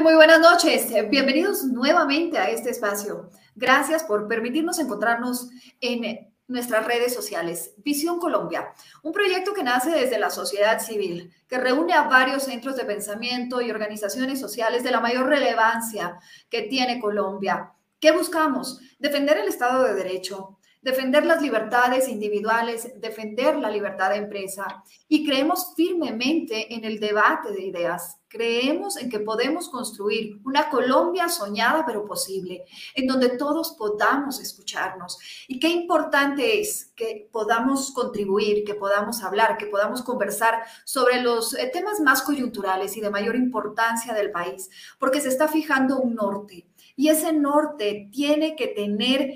[0.00, 0.92] Muy buenas noches.
[1.08, 3.30] Bienvenidos nuevamente a este espacio.
[3.54, 7.74] Gracias por permitirnos encontrarnos en nuestras redes sociales.
[7.76, 12.76] Visión Colombia, un proyecto que nace desde la sociedad civil, que reúne a varios centros
[12.76, 16.18] de pensamiento y organizaciones sociales de la mayor relevancia
[16.50, 17.72] que tiene Colombia.
[18.00, 18.80] ¿Qué buscamos?
[18.98, 25.24] Defender el Estado de Derecho, defender las libertades individuales, defender la libertad de empresa y
[25.24, 28.18] creemos firmemente en el debate de ideas.
[28.34, 32.64] Creemos en que podemos construir una Colombia soñada pero posible,
[32.96, 35.20] en donde todos podamos escucharnos.
[35.46, 41.54] Y qué importante es que podamos contribuir, que podamos hablar, que podamos conversar sobre los
[41.54, 44.68] eh, temas más coyunturales y de mayor importancia del país,
[44.98, 46.66] porque se está fijando un norte.
[46.96, 49.34] Y ese norte tiene que tener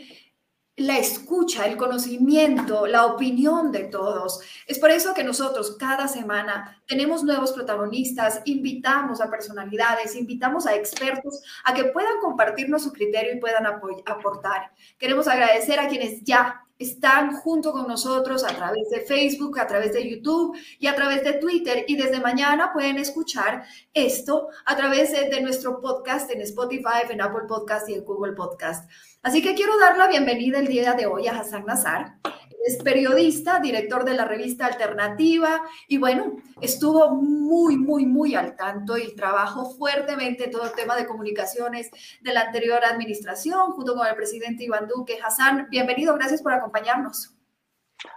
[0.79, 4.41] la escucha, el conocimiento, la opinión de todos.
[4.67, 10.77] Es por eso que nosotros cada semana tenemos nuevos protagonistas, invitamos a personalidades, invitamos a
[10.77, 14.73] expertos a que puedan compartirnos su criterio y puedan aportar.
[14.99, 19.93] Queremos agradecer a quienes ya están junto con nosotros a través de Facebook, a través
[19.93, 21.85] de YouTube y a través de Twitter.
[21.89, 27.47] Y desde mañana pueden escuchar esto a través de, nuestro podcast en Spotify, en Apple
[27.49, 28.91] Podcast y en Google Podcast.
[29.23, 32.19] Así que quiero dar la bienvenida el día de hoy a Hassan Nazar.
[32.67, 38.99] Es periodista, director de la revista Alternativa y bueno, estuvo muy, muy, muy al tanto
[38.99, 44.15] y trabajó fuertemente todo el tema de comunicaciones de la anterior administración junto con el
[44.15, 45.19] presidente Iván Duque.
[45.25, 47.35] Hassan, bienvenido, gracias por acompañarnos.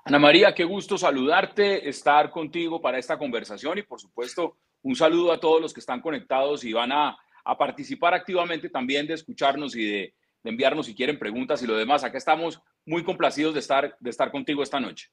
[0.03, 5.31] Ana María, qué gusto saludarte, estar contigo para esta conversación y por supuesto un saludo
[5.31, 9.75] a todos los que están conectados y van a, a participar activamente también de escucharnos
[9.75, 10.13] y de
[10.44, 12.03] de enviarnos si quieren preguntas y lo demás.
[12.03, 15.09] Acá estamos muy complacidos de estar, de estar contigo esta noche.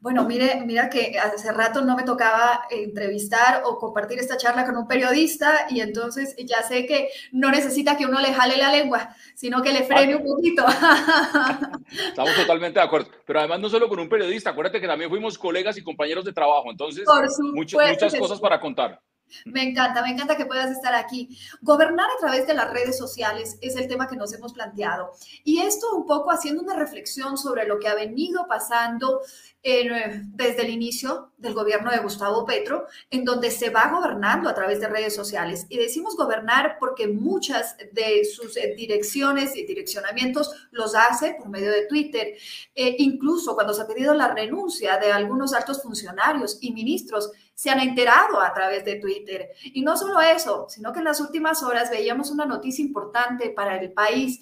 [0.00, 4.76] Bueno, mire, mira que hace rato no me tocaba entrevistar o compartir esta charla con
[4.76, 9.14] un periodista y entonces ya sé que no necesita que uno le jale la lengua,
[9.34, 10.64] sino que le frene un poquito.
[12.08, 13.10] Estamos totalmente de acuerdo.
[13.26, 16.32] Pero además no solo con un periodista, acuérdate que también fuimos colegas y compañeros de
[16.32, 17.04] trabajo, entonces
[17.52, 19.00] muchas cosas para contar.
[19.44, 21.38] Me encanta, me encanta que puedas estar aquí.
[21.60, 25.12] Gobernar a través de las redes sociales es el tema que nos hemos planteado.
[25.44, 29.20] Y esto un poco haciendo una reflexión sobre lo que ha venido pasando
[29.64, 34.54] eh, desde el inicio del gobierno de Gustavo Petro, en donde se va gobernando a
[34.54, 35.66] través de redes sociales.
[35.68, 41.70] Y decimos gobernar porque muchas de sus eh, direcciones y direccionamientos los hace por medio
[41.70, 42.34] de Twitter.
[42.74, 47.70] Eh, incluso cuando se ha pedido la renuncia de algunos altos funcionarios y ministros, se
[47.70, 49.21] han enterado a través de Twitter.
[49.62, 53.80] Y no solo eso, sino que en las últimas horas veíamos una noticia importante para
[53.80, 54.40] el país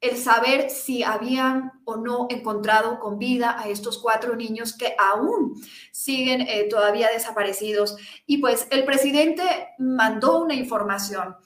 [0.00, 5.54] el saber si habían o no encontrado con vida a estos cuatro niños que aún
[5.90, 7.96] siguen eh, todavía desaparecidos.
[8.26, 9.42] Y pues el presidente
[9.78, 11.36] mandó una información.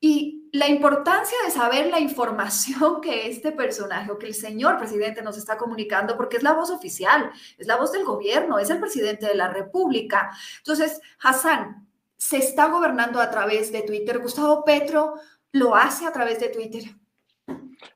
[0.00, 5.22] Y la importancia de saber la información que este personaje o que el señor presidente
[5.22, 8.80] nos está comunicando, porque es la voz oficial, es la voz del gobierno, es el
[8.80, 10.30] presidente de la República.
[10.58, 14.18] Entonces, Hassan, se está gobernando a través de Twitter.
[14.18, 15.14] Gustavo Petro
[15.52, 16.82] lo hace a través de Twitter.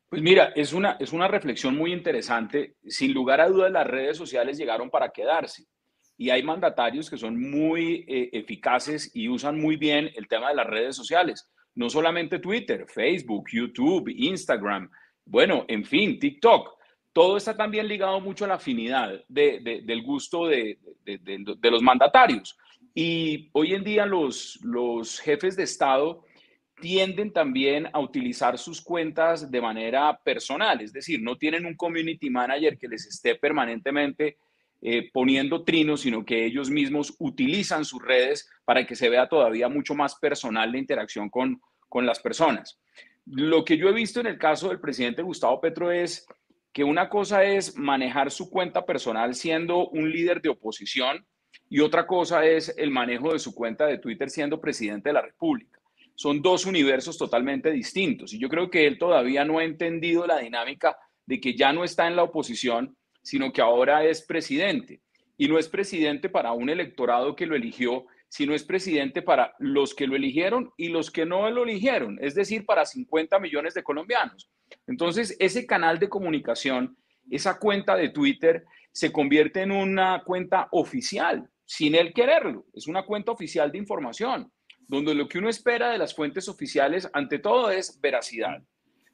[0.08, 2.76] Pues mira, es una, es una reflexión muy interesante.
[2.86, 5.66] Sin lugar a dudas, las redes sociales llegaron para quedarse.
[6.16, 10.56] Y hay mandatarios que son muy eh, eficaces y usan muy bien el tema de
[10.56, 11.50] las redes sociales.
[11.74, 14.90] No solamente Twitter, Facebook, YouTube, Instagram,
[15.24, 16.78] bueno, en fin, TikTok.
[17.12, 22.56] Todo está también ligado mucho a la afinidad del gusto de, de, los mandatarios.
[22.94, 26.24] Y hoy en día los, los jefes de Estado
[26.80, 32.28] tienden también a utilizar sus cuentas de manera personal, es decir, no tienen un community
[32.28, 34.38] manager que les esté permanentemente
[34.82, 39.69] eh, poniendo trinos, sino que ellos mismos utilizan sus redes para que se vea todavía
[39.69, 42.81] mucho más personal la interacción con, con las personas.
[43.25, 46.26] Lo que yo he visto en el caso del presidente Gustavo Petro es
[46.73, 51.25] que una cosa es manejar su cuenta personal siendo un líder de oposición
[51.69, 55.23] y otra cosa es el manejo de su cuenta de Twitter siendo presidente de la
[55.23, 55.82] República
[56.14, 58.32] son dos universos totalmente distintos.
[58.32, 60.96] Y yo creo que él todavía no ha entendido la dinámica
[61.26, 65.00] de que ya no está en la oposición, sino que ahora es presidente.
[65.36, 69.94] Y no es presidente para un electorado que lo eligió, sino es presidente para los
[69.94, 73.82] que lo eligieron y los que no lo eligieron, es decir, para 50 millones de
[73.82, 74.50] colombianos.
[74.86, 76.96] Entonces, ese canal de comunicación,
[77.30, 82.66] esa cuenta de Twitter, se convierte en una cuenta oficial, sin él quererlo.
[82.75, 84.50] Es una cuenta oficial de información
[84.92, 88.62] donde lo que uno espera de las fuentes oficiales, ante todo, es veracidad.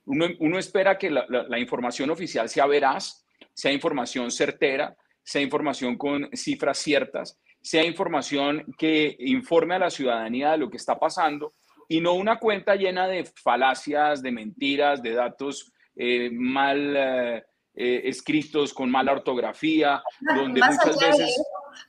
[0.04, 3.24] Uno, espera que la, información oficial sea veraz,
[3.54, 7.38] sea información certera, sea información con cifras ciertas.
[7.60, 11.54] sea información que informe a la ciudadanía de lo que está pasando
[11.88, 17.44] y no una cuenta llena de falacias, de mentiras, de datos eh, mal eh,
[17.74, 20.02] eh, escritos, con mala ortografía,
[20.34, 21.36] donde muchas veces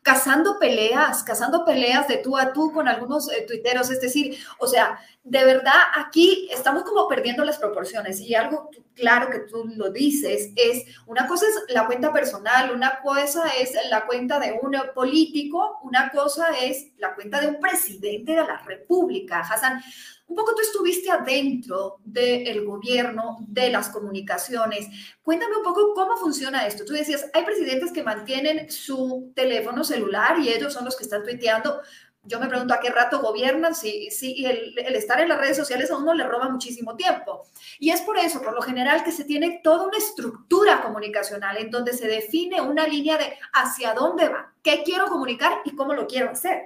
[0.02, 3.90] cazando peleas, cazando peleas de tú a tú con algunos eh, tuiteros.
[3.90, 5.00] Es decir, o sea,
[5.30, 10.52] de verdad aquí estamos como perdiendo las proporciones y algo claro que tú lo dices
[10.56, 15.80] es, una cosa es la cuenta personal, una cosa es la cuenta de un político,
[15.84, 19.40] una cosa es la cuenta de un presidente de la República.
[19.40, 19.82] Hassan,
[20.28, 24.88] un poco tú estuviste adentro del gobierno, de las comunicaciones.
[25.24, 26.86] Cuéntame un poco cómo funciona esto.
[26.86, 31.24] Tú decías, hay presidentes que mantienen su teléfono celular y ellos son los que están
[31.24, 31.82] tuiteando.
[32.30, 35.90] Yo me pregunto a qué rato gobiernan, si, si el, estar en las redes sociales
[35.90, 37.48] a uno le roba muchísimo tiempo.
[37.80, 41.72] Y es por eso, por lo general, que se tiene toda una estructura comunicacional en
[41.72, 46.06] donde se define una línea de hacia dónde va, qué quiero comunicar y cómo lo
[46.06, 46.62] quiero hacer.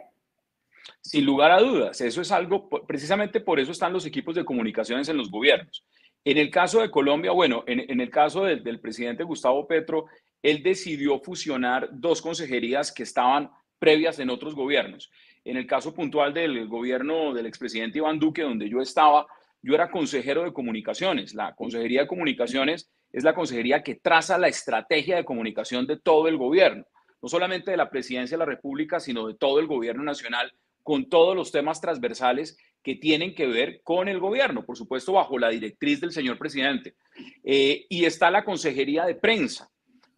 [0.99, 5.07] Sin lugar a dudas, eso es algo, precisamente por eso están los equipos de comunicaciones
[5.07, 5.85] en los gobiernos.
[6.25, 10.05] En el caso de Colombia, bueno, en, el caso del, presidente Gustavo Petro,
[10.41, 13.49] él decidió fusionar dos consejerías que estaban
[13.79, 15.11] previas en otros gobiernos.
[15.45, 19.27] En el caso puntual del gobierno del expresidente Iván Duque, donde yo estaba,
[19.61, 21.33] yo era consejero de comunicaciones.
[21.33, 26.27] La consejería de comunicaciones es la consejería que traza la estrategia de comunicación de todo
[26.27, 26.85] el gobierno,
[27.21, 31.09] no solamente de la presidencia de la República, sino de todo el gobierno nacional con
[31.09, 35.49] todos los temas transversales que tienen que ver con el gobierno, por supuesto, bajo la
[35.49, 36.95] directriz del señor presidente.
[37.43, 39.71] Eh, y está la Consejería de Prensa,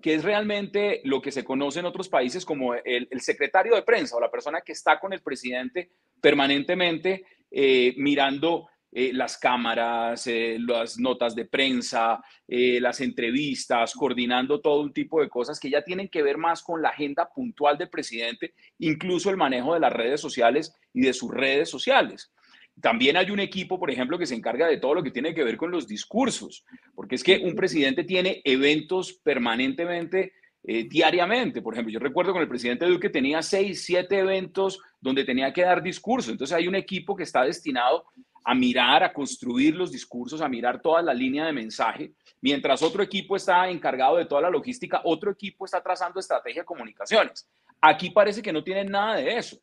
[0.05, 4.15] que es realmente lo que se conoce en otros países como el, secretario de prensa
[4.15, 5.89] o la persona que está con el presidente
[6.21, 14.81] permanentemente eh, mirando eh, las cámaras, eh, las notas de prensa, las entrevistas, coordinando todo
[14.81, 17.89] un tipo de cosas que ya tienen que ver más con la agenda puntual del
[17.89, 22.31] presidente, incluso el manejo de las redes sociales y de sus redes sociales.
[22.81, 25.43] También hay un equipo, por ejemplo, que se encarga de todo lo que tiene que
[25.43, 31.61] ver con los discursos, porque es que un presidente tiene eventos permanentemente, diariamente.
[31.61, 35.61] Por ejemplo, yo recuerdo con el presidente Duque tenía seis, siete eventos donde tenía que
[35.61, 36.31] dar discursos.
[36.31, 38.05] Entonces hay un equipo que está destinado
[38.43, 42.11] a mirar, a construir los discursos, a mirar toda la línea de mensaje,
[42.41, 46.65] mientras otro equipo está encargado de toda la logística, otro equipo está trazando estrategia de
[46.65, 47.47] comunicaciones.
[47.81, 49.57] Aquí parece que no tienen nada de eso.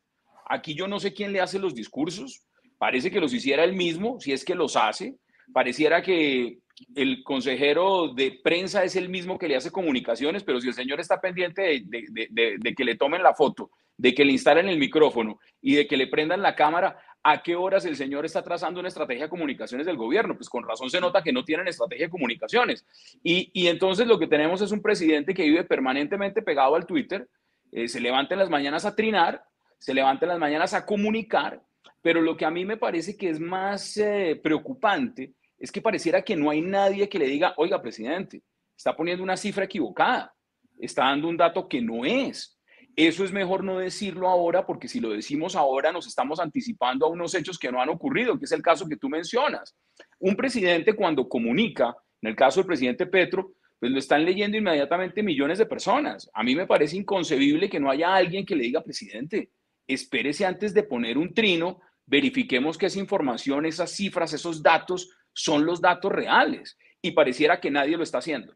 [0.45, 2.45] Aquí yo no sé quién le hace los discursos,
[2.83, 5.15] parece que los hiciera él mismo, si es que los hace,
[5.53, 6.57] pareciera que
[6.95, 10.99] el consejero de prensa es el mismo que le hace comunicaciones, pero si el señor
[10.99, 15.75] está pendiente de, que le tomen la foto, de que le instalen el micrófono y
[15.75, 19.23] de que le prendan la cámara, ¿a qué horas el señor está trazando una estrategia
[19.23, 20.35] de comunicaciones del gobierno?
[20.35, 22.85] Pues con razón se nota que no tienen estrategia de comunicaciones.
[23.23, 27.29] Y, entonces lo que tenemos es un presidente que vive permanentemente pegado al Twitter,
[27.71, 29.45] eh, se levanta en las mañanas a trinar,
[29.79, 31.61] se levanta en las mañanas a comunicar,
[32.01, 36.21] pero lo que a mí me parece que es más eh, preocupante es que pareciera
[36.21, 38.43] que no hay nadie que le diga, oiga, presidente,
[38.75, 40.33] está poniendo una cifra equivocada,
[40.79, 42.59] está dando un dato que no es.
[42.95, 47.09] Eso es mejor no decirlo ahora porque si lo decimos ahora nos estamos anticipando a
[47.09, 49.75] unos hechos que no han ocurrido, que es el caso que tú mencionas.
[50.19, 55.23] Un presidente cuando comunica, en el caso del presidente Petro, pues lo están leyendo inmediatamente
[55.23, 56.29] millones de personas.
[56.33, 59.49] A mí me parece inconcebible que no haya alguien que le diga, presidente,
[59.87, 65.65] espérese antes de poner un trino, verifiquemos que esa información, esas cifras, esos datos son
[65.65, 66.77] los datos reales.
[67.01, 68.55] Y pareciera que nadie lo está haciendo.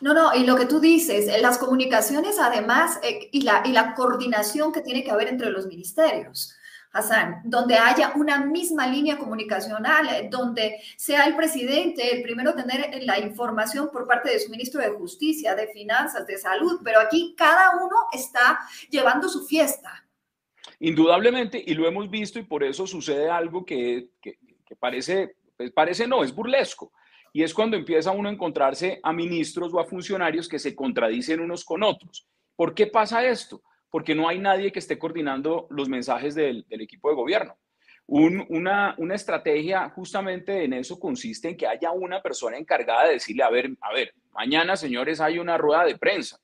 [0.00, 3.72] No, no, y lo que tú dices, eh, las comunicaciones además eh, y, la, y
[3.72, 6.54] la coordinación que tiene que haber entre los ministerios.
[6.90, 12.90] Hassan, donde haya una misma línea comunicacional, eh, donde sea el presidente el primero tener
[13.02, 17.34] la información por parte de su ministro de Justicia, de Finanzas, de Salud, pero aquí
[17.36, 18.58] cada uno está
[18.90, 20.07] llevando su fiesta.
[20.80, 24.38] Indudablemente, y lo hemos visto y por eso sucede algo que, que,
[24.78, 26.92] parece, pues parece no, es burlesco.
[27.32, 31.40] Y es cuando empieza uno a encontrarse a ministros o a funcionarios que se contradicen
[31.40, 32.26] unos con otros.
[32.56, 33.62] ¿Por qué pasa esto?
[33.90, 37.56] Porque no hay nadie que esté coordinando los mensajes del, equipo de gobierno.
[38.06, 43.42] una, una, estrategia justamente en eso consiste en que haya una persona encargada de decirle,
[43.42, 46.40] a ver, a ver, mañana, señores, hay una rueda de prensa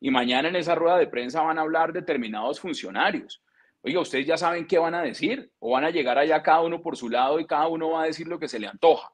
[0.00, 3.42] y mañana en esa rueda de prensa van a hablar determinados funcionarios.
[3.88, 6.82] Oiga, ustedes ya saben qué van a decir o van a llegar allá cada uno
[6.82, 9.10] por su lado y cada uno va a decir lo que se le antoja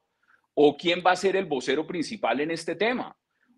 [0.55, 3.15] o quién va a ser el vocero principal en este tema,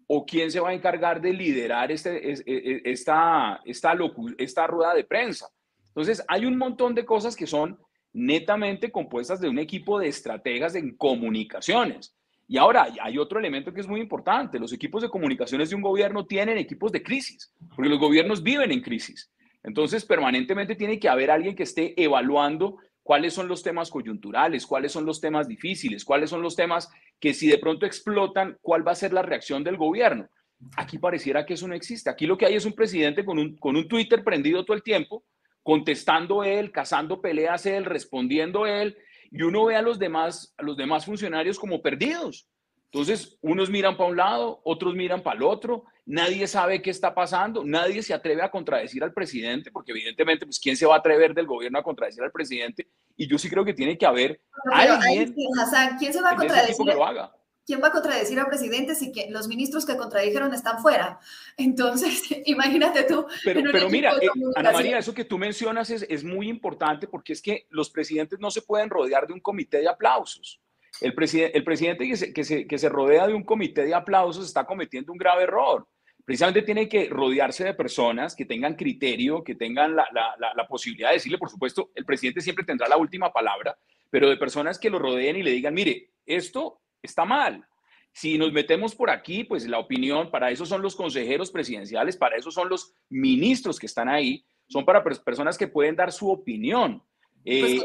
[0.07, 3.95] o quién se va a encargar de liderar este, e, e, esta, esta,
[4.37, 5.47] esta rueda de prensa.
[5.87, 7.79] Entonces, hay un montón de cosas que son
[8.13, 12.15] netamente compuestas de un equipo de estrategas en comunicaciones.
[12.47, 14.57] Y ahora hay otro elemento que es muy importante.
[14.57, 18.71] Los equipos de comunicaciones de un gobierno tienen equipos de crisis, porque los gobiernos viven
[18.71, 19.29] en crisis.
[19.67, 24.93] Entonces, permanentemente tiene que haber alguien que esté evaluando cuáles son los temas coyunturales, cuáles
[24.93, 28.93] son los temas difíciles, cuáles son los temas que si de pronto explotan, cuál va
[28.93, 30.29] a ser la reacción del gobierno.
[30.77, 32.09] Aquí pareciera que eso no existe.
[32.09, 34.83] Aquí lo que hay es un presidente con un, con un Twitter prendido todo el
[34.83, 35.25] tiempo,
[35.63, 38.97] contestando él, cazando peleas él, respondiendo él,
[39.31, 42.47] y uno ve a los demás, a los demás funcionarios como perdidos.
[42.91, 47.13] Entonces, unos miran para un lado, otros miran para el otro, nadie sabe qué está
[47.13, 50.99] pasando, nadie se atreve a contradecir al presidente, porque evidentemente, pues, ¿quién se va a
[50.99, 52.87] atrever del gobierno a contradecir al presidente?
[53.17, 54.39] Y yo sí creo que tiene que haber
[54.71, 55.35] alguien
[55.99, 56.85] ¿quién se va a contradecir?
[56.85, 57.33] Que lo haga.
[57.67, 61.19] ¿quién va a contradecir al presidente si que los ministros que contradijeron están fuera?
[61.57, 63.27] Entonces, imagínate tú.
[63.43, 67.33] Pero, pero mira, eh, Ana María, eso que tú mencionas es, es, muy importante porque
[67.33, 70.61] es que los presidentes no se pueden rodear de un comité de aplausos.
[71.01, 73.93] El, presidente, el presidente que se, que, se, que se rodea de un comité de
[73.93, 75.87] aplausos está cometiendo un grave error.
[76.25, 80.67] Precisamente tiene que rodearse de personas que tengan criterio, que tengan la, la, la, la
[80.67, 83.77] posibilidad de decirle, por supuesto, el presidente siempre tendrá la última palabra,
[84.09, 87.65] pero de personas que lo rodeen y le digan, mire, esto está mal.
[88.11, 92.35] Si nos metemos por aquí, pues la opinión, para eso son los consejeros presidenciales, para
[92.35, 97.03] eso son los ministros que están ahí, son para personas que pueden dar su opinión.
[97.47, 97.79] Pues eh,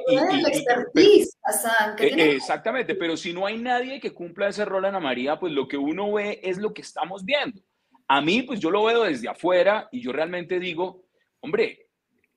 [2.19, 5.69] eh, exactamente, pero si no hay nadie que cumpla ese rol, Ana María, pues lo
[5.69, 7.63] que uno ve es lo que estamos viendo.
[8.09, 11.05] A mí, pues yo lo veo desde afuera y yo realmente digo,
[11.39, 11.87] hombre,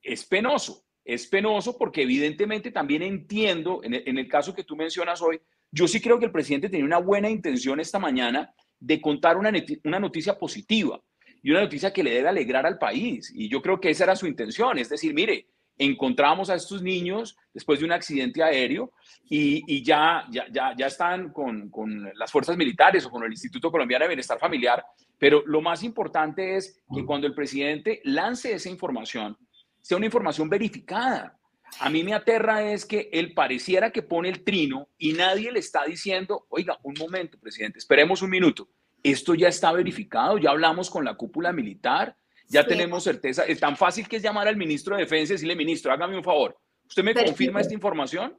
[0.03, 5.19] es penoso, es penoso porque evidentemente también entiendo, en en el caso que tú mencionas
[5.19, 5.41] hoy,
[5.71, 9.51] yo sí creo que el presidente tenía una buena intención esta mañana de contar una,
[9.83, 11.01] una noticia positiva
[11.41, 13.31] y una noticia que le debe alegrar al país.
[13.33, 17.37] Y yo creo que esa era su intención, es decir, mire, encontramos a estos niños
[17.53, 18.91] después de un accidente aéreo
[19.29, 23.71] y, ya, ya, ya, ya, están con, con, las fuerzas militares o con el Instituto
[23.71, 24.85] Colombiano de Bienestar Familiar,
[25.17, 29.37] pero lo más importante es que cuando el presidente lance esa información,
[29.81, 31.37] sea una información verificada,
[31.79, 35.59] a mí me aterra es que él pareciera que pone el trino y nadie le
[35.59, 38.69] está diciendo, oiga, un momento, presidente, esperemos un minuto.
[39.03, 42.15] Esto ya está verificado, ya hablamos con la cúpula militar,
[42.47, 43.43] ya tenemos certeza.
[43.43, 46.23] Es tan fácil que es llamar al ministro de Defensa y decirle, ministro, hágame un
[46.23, 46.57] favor.
[46.87, 48.37] ¿Usted me confirma esta información?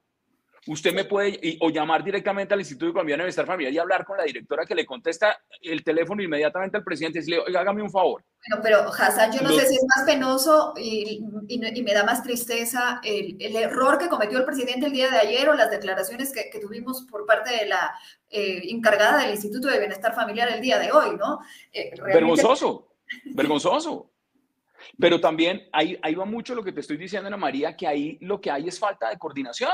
[0.66, 4.16] usted me puede o llamar directamente al Instituto Colombiano de Bienestar Familiar y hablar con
[4.16, 7.90] la directora que le contesta el teléfono inmediatamente al presidente y decirle, oiga, hágame un
[7.90, 8.24] favor.
[8.48, 12.22] Bueno, pero Hassan, yo no sé si es más penoso y, y, me da más
[12.22, 16.32] tristeza el, el, error que cometió el presidente el día de ayer o las declaraciones
[16.32, 17.94] que, que tuvimos por parte de la
[18.28, 21.40] eh, encargada del Instituto de Bienestar Familiar el día de hoy, ¿no?
[21.72, 22.95] Eh, Vergonzoso,
[23.34, 24.12] vergonzoso.
[24.98, 28.18] Pero también ahí, ahí va mucho lo que te estoy diciendo, Ana María, que ahí
[28.20, 29.72] lo que hay es falta de coordinación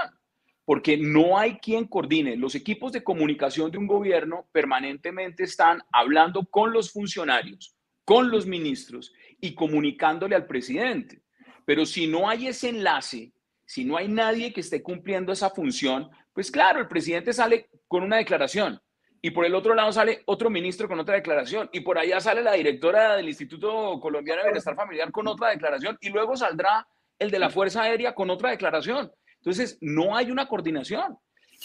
[0.64, 2.36] porque no hay quien coordine.
[2.36, 7.74] Los equipos de comunicación de un gobierno permanentemente están hablando con los funcionarios,
[8.04, 11.22] con los ministros y comunicándole al presidente.
[11.64, 13.32] Pero si no hay ese enlace,
[13.66, 18.02] si no hay nadie que esté cumpliendo esa función, pues claro, el presidente sale con
[18.02, 18.80] una declaración
[19.24, 22.42] y por el otro lado sale otro ministro con otra declaración y por allá sale
[22.42, 26.88] la directora del Instituto Colombiano de Bienestar Familiar con otra declaración y luego saldrá
[27.20, 29.12] el de la Fuerza Aérea con otra declaración.
[29.36, 31.18] Entonces, no hay una coordinación.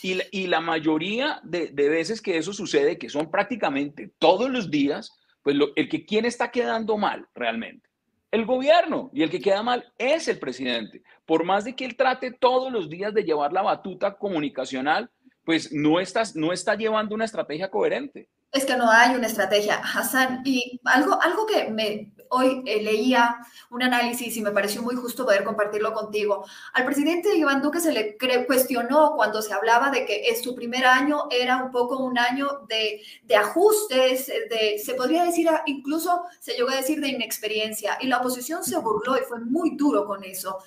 [0.04, 4.70] Y, y la mayoría de, de, veces que eso sucede, que son prácticamente todos los
[4.70, 5.12] días,
[5.42, 7.90] pues el que quién está quedando mal realmente.
[8.30, 11.02] El gobierno y el que queda mal es el presidente.
[11.26, 15.10] Por más de que él trate todos los días de llevar la batuta comunicacional,
[15.48, 18.28] pues no, estás, no está llevando una estrategia coherente.
[18.52, 20.42] Es que no hay una estrategia, Hassan.
[20.44, 23.38] Y algo, algo que me, hoy eh, leía
[23.70, 26.46] un análisis y me pareció muy justo poder compartirlo contigo.
[26.74, 31.28] Al presidente Iván Duque se le cuestionó cuando se hablaba de que su primer año
[31.32, 36.70] era un poco un año de, de ajustes, de, se podría decir, incluso se llegó
[36.70, 37.98] a decir de inexperiencia.
[38.02, 40.58] Y la oposición se burló y fue muy duro con eso.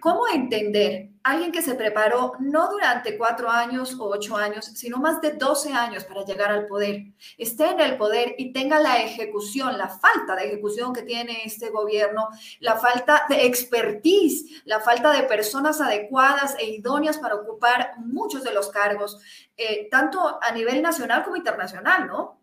[0.00, 5.20] ¿Cómo entender alguien que se preparó no durante cuatro años o ocho años, sino más
[5.20, 7.06] de 12 años para llegar al poder,
[7.36, 11.70] esté en el poder y tenga la ejecución, la falta de ejecución que tiene este
[11.70, 12.28] gobierno,
[12.60, 18.52] la falta de expertise, la falta de personas adecuadas e idóneas para ocupar muchos de
[18.52, 19.18] los cargos,
[19.56, 22.40] eh, tanto a nivel nacional como internacional, ¿no?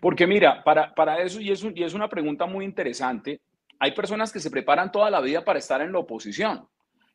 [0.00, 3.40] Porque mira, para, para eso, y es, y es una pregunta muy interesante,
[3.78, 6.66] hay personas que se preparan toda la vida para estar en la oposición.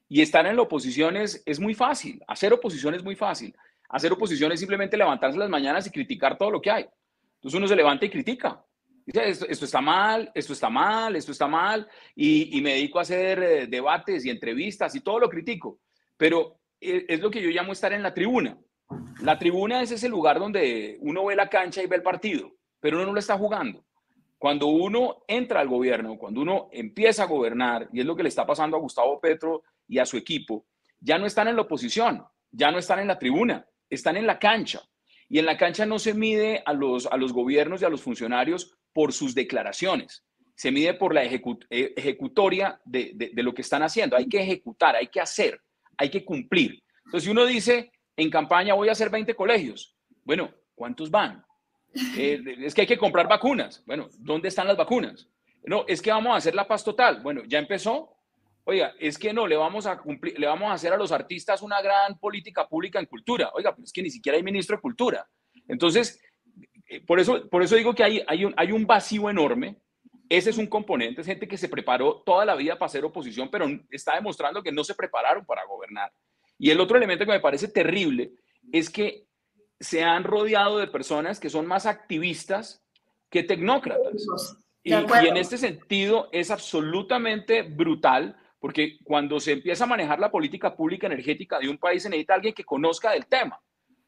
[0.08, 3.56] Y estar en la oposición es, es muy fácil, hacer oposición es muy fácil.
[3.90, 6.86] Hacer oposición es simplemente levantarse las mañanas y criticar todo lo que hay.
[7.36, 8.64] Entonces uno se levanta y critica.
[9.14, 13.68] Esto, está mal, esto está mal, esto está mal, y, me dedico a hacer eh,
[13.68, 15.80] debates y entrevistas y todo lo critico.
[16.16, 18.58] Pero es, es lo que yo llamo estar en la tribuna.
[19.22, 22.98] La tribuna es ese lugar donde uno ve la cancha y ve el partido, pero
[22.98, 23.86] uno no lo está jugando.
[24.38, 28.30] Cuando uno entra al gobierno, cuando uno empieza a gobernar, y es lo que le
[28.30, 30.66] está pasando a Gustavo Petro y a su equipo,
[31.00, 34.40] ya no están en la oposición, ya no están en la tribuna, están en la
[34.40, 34.82] cancha.
[35.30, 38.02] Y en la cancha no se mide a los, a los gobiernos y a los
[38.02, 43.82] funcionarios por sus declaraciones, se mide por la eh, ejecutoria de, de, lo que están
[43.82, 44.18] haciendo.
[44.18, 45.62] Hay que ejecutar, hay que hacer,
[45.96, 46.84] hay que cumplir.
[47.06, 49.96] Entonces, si uno dice en campaña voy a hacer 20 colegios,
[50.26, 51.46] bueno, ¿cuántos van?
[52.18, 53.84] Eh, es que hay que comprar vacunas.
[53.86, 55.30] Bueno, ¿dónde están las vacunas?
[55.64, 57.22] No, es que vamos a hacer la paz total.
[57.22, 58.18] Bueno, ya empezó.
[58.70, 61.64] Oiga, es que no, le vamos a cumplir, le vamos a hacer a los artistas
[61.64, 63.50] una gran política pública en cultura.
[63.56, 65.28] Oiga, pues es que ni siquiera hay ministro de cultura.
[65.68, 66.22] Entonces,
[66.88, 69.78] eh, por eso, por eso digo que hay, hay, un, hay un vacío enorme.
[70.30, 73.50] Ese es un componente, es gente que se preparó toda la vida para hacer oposición,
[73.50, 76.14] pero está demostrando que no se prepararon para gobernar.
[76.60, 78.34] Y el otro elemento que me parece terrible
[78.72, 79.26] es que
[79.80, 82.86] se han rodeado de personas que son más activistas
[83.32, 84.60] que tecnócratas.
[84.84, 90.76] Y, en este sentido es absolutamente brutal porque cuando se empieza a manejar la política
[90.76, 93.60] pública energética de un país se necesita alguien que conozca del tema,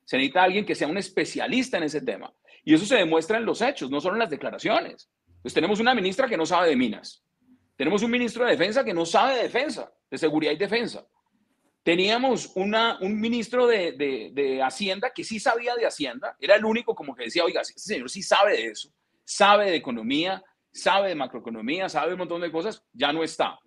[0.03, 2.33] se necesita alguien que sea un especialista en ese tema.
[2.63, 5.09] Y eso se demuestra en los hechos, no solo en las declaraciones.
[5.41, 7.23] Pues tenemos una ministra que no sabe de minas,
[7.75, 11.03] tenemos un ministro de defensa que no sabe de defensa, de seguridad y defensa.
[11.81, 17.15] Teníamos una, un ministro de, Hacienda que sí sabía de Hacienda, era el único como
[17.15, 18.89] que decía, oiga, este señor sí sabe de eso,
[19.23, 23.57] sabe de economía, sabe de macroeconomía, sabe un montón de cosas, ya no está.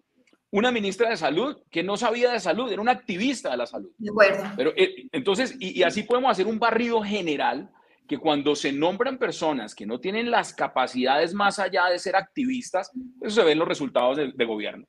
[0.55, 3.90] Una ministra de salud que no sabía de salud, era una activista de la salud.
[3.99, 4.45] De acuerdo.
[4.57, 7.73] Pero eh, entonces, y, y así podemos hacer un barrido general
[8.07, 12.93] que cuando se nombran personas que no tienen las capacidades más allá de ser activistas,
[13.21, 14.87] eso se ve en los resultados de gobierno.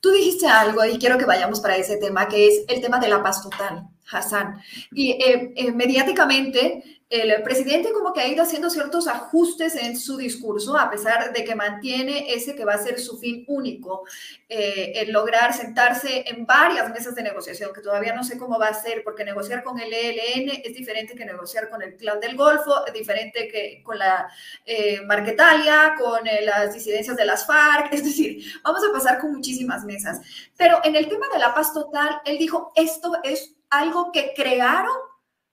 [0.00, 3.08] Tú dijiste algo y quiero que vayamos para ese tema, que es el tema de
[3.08, 4.60] la paz total, Hassan.
[4.92, 10.16] Y eh, eh, mediáticamente el presidente como que ha ido haciendo ciertos ajustes en su
[10.16, 14.04] discurso, a pesar de que mantiene ese que va a ser su fin único,
[14.48, 18.68] eh, el lograr sentarse en varias mesas de negociación, que todavía no sé cómo va
[18.68, 22.36] a ser, porque negociar con el ELN es diferente que negociar con el Clan del
[22.36, 24.28] Golfo, es diferente que con la
[24.64, 29.32] eh, Marquetalia, con eh, las disidencias de las FARC, es decir, vamos a pasar con
[29.32, 30.20] muchísimas mesas.
[30.56, 34.96] Pero en el tema de la paz total, él dijo, esto es algo que crearon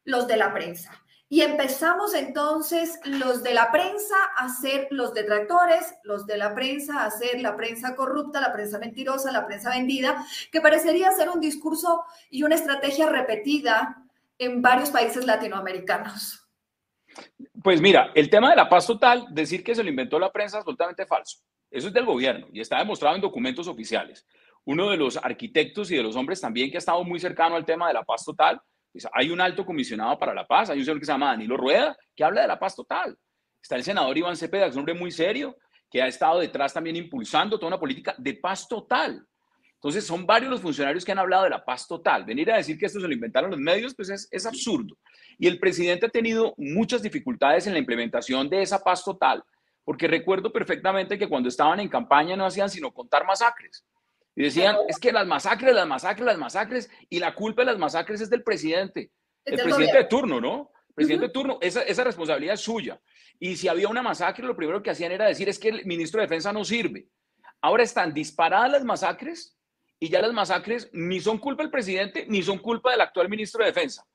[0.04, 5.96] los de la prensa y empezamos entonces los de la prensa a ser los detractores,
[6.04, 10.24] los de la prensa a ser la prensa corrupta, la prensa mentirosa, la prensa vendida,
[10.52, 14.06] que parecería ser un discurso y una estrategia repetida
[14.38, 16.48] en varios países latinoamericanos.
[17.64, 20.58] Pues mira, el tema de la paz total, decir que se lo inventó la prensa
[20.58, 21.40] es absolutamente falso.
[21.72, 24.28] Eso es del gobierno y está demostrado en documentos oficiales.
[24.66, 27.66] Uno de los arquitectos y de los hombres también que ha estado muy cercano al
[27.66, 28.62] tema de la paz total
[28.94, 31.58] pues, hay un alto comisionado para la paz, hay un señor que se llama Danilo
[31.58, 33.18] Rueda, que habla de la paz total.
[33.62, 35.58] Está el senador Iván Cepeda, que es un hombre muy serio,
[35.90, 39.26] que ha estado detrás también impulsando toda una política de paz total.
[39.76, 42.24] Entonces, son varios los funcionarios que han hablado de la paz total.
[42.24, 44.96] Venir a decir que esto se lo inventaron los medios, pues es, es absurdo.
[45.38, 49.44] Y el presidente ha tenido muchas dificultades en la implementación de esa paz total,
[49.84, 53.84] porque recuerdo perfectamente que cuando estaban en campaña no hacían sino contar masacres.
[54.36, 57.78] Y decían, es que las masacres, las masacres, las masacres, y la culpa de las
[57.78, 59.12] masacres es del presidente,
[59.46, 60.72] el presidente de turno, ¿no?
[60.96, 63.00] Presidente de turno, esa, esa responsabilidad es suya.
[63.40, 66.20] Y si había una masacre, lo primero que hacían era decir, es que el ministro
[66.20, 67.08] de Defensa no sirve.
[67.62, 69.58] Ahora están disparadas las masacres
[70.00, 73.64] y ya las masacres ni son culpa del presidente ni son culpa del actual ministro
[73.64, 74.06] de Defensa.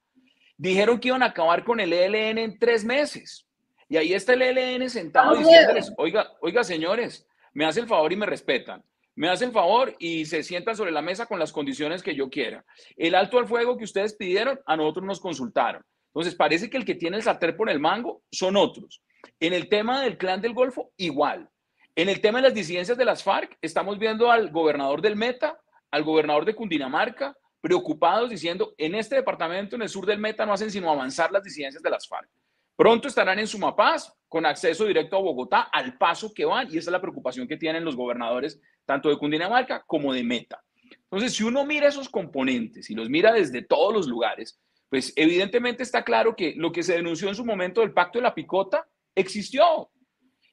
[0.56, 3.46] Dijeron que iban a acabar con el ELN en tres meses.
[3.88, 8.16] Y ahí está el ELN sentado diciéndoles, oiga, oiga, señores, me hace el favor y
[8.16, 8.84] me respetan
[9.18, 12.64] me hacen favor y se sientan sobre la mesa con las condiciones que yo quiera.
[12.96, 15.82] El alto al fuego que ustedes pidieron, a nosotros nos consultaron.
[16.14, 19.02] Entonces, parece que el que tiene el sartén por el mango son otros.
[19.40, 21.50] En el tema del clan del Golfo, igual.
[21.96, 25.58] En el tema de las disidencias de las FARC, estamos viendo al gobernador del Meta,
[25.90, 30.52] al gobernador de Cundinamarca, preocupados diciendo, en este departamento, en el sur del Meta, no
[30.52, 32.30] hacen sino avanzar las disidencias de las FARC.
[32.78, 36.90] Pronto estarán en Sumapaz, con acceso directo a Bogotá, al paso que van, y esa
[36.90, 40.62] es la preocupación que tienen los gobernadores tanto de Cundinamarca como de Meta.
[41.10, 45.82] Entonces, si uno mira esos componentes y los mira desde todos los lugares, pues evidentemente
[45.82, 48.86] está claro que lo que se denunció en su momento del pacto de la picota
[49.16, 49.90] existió,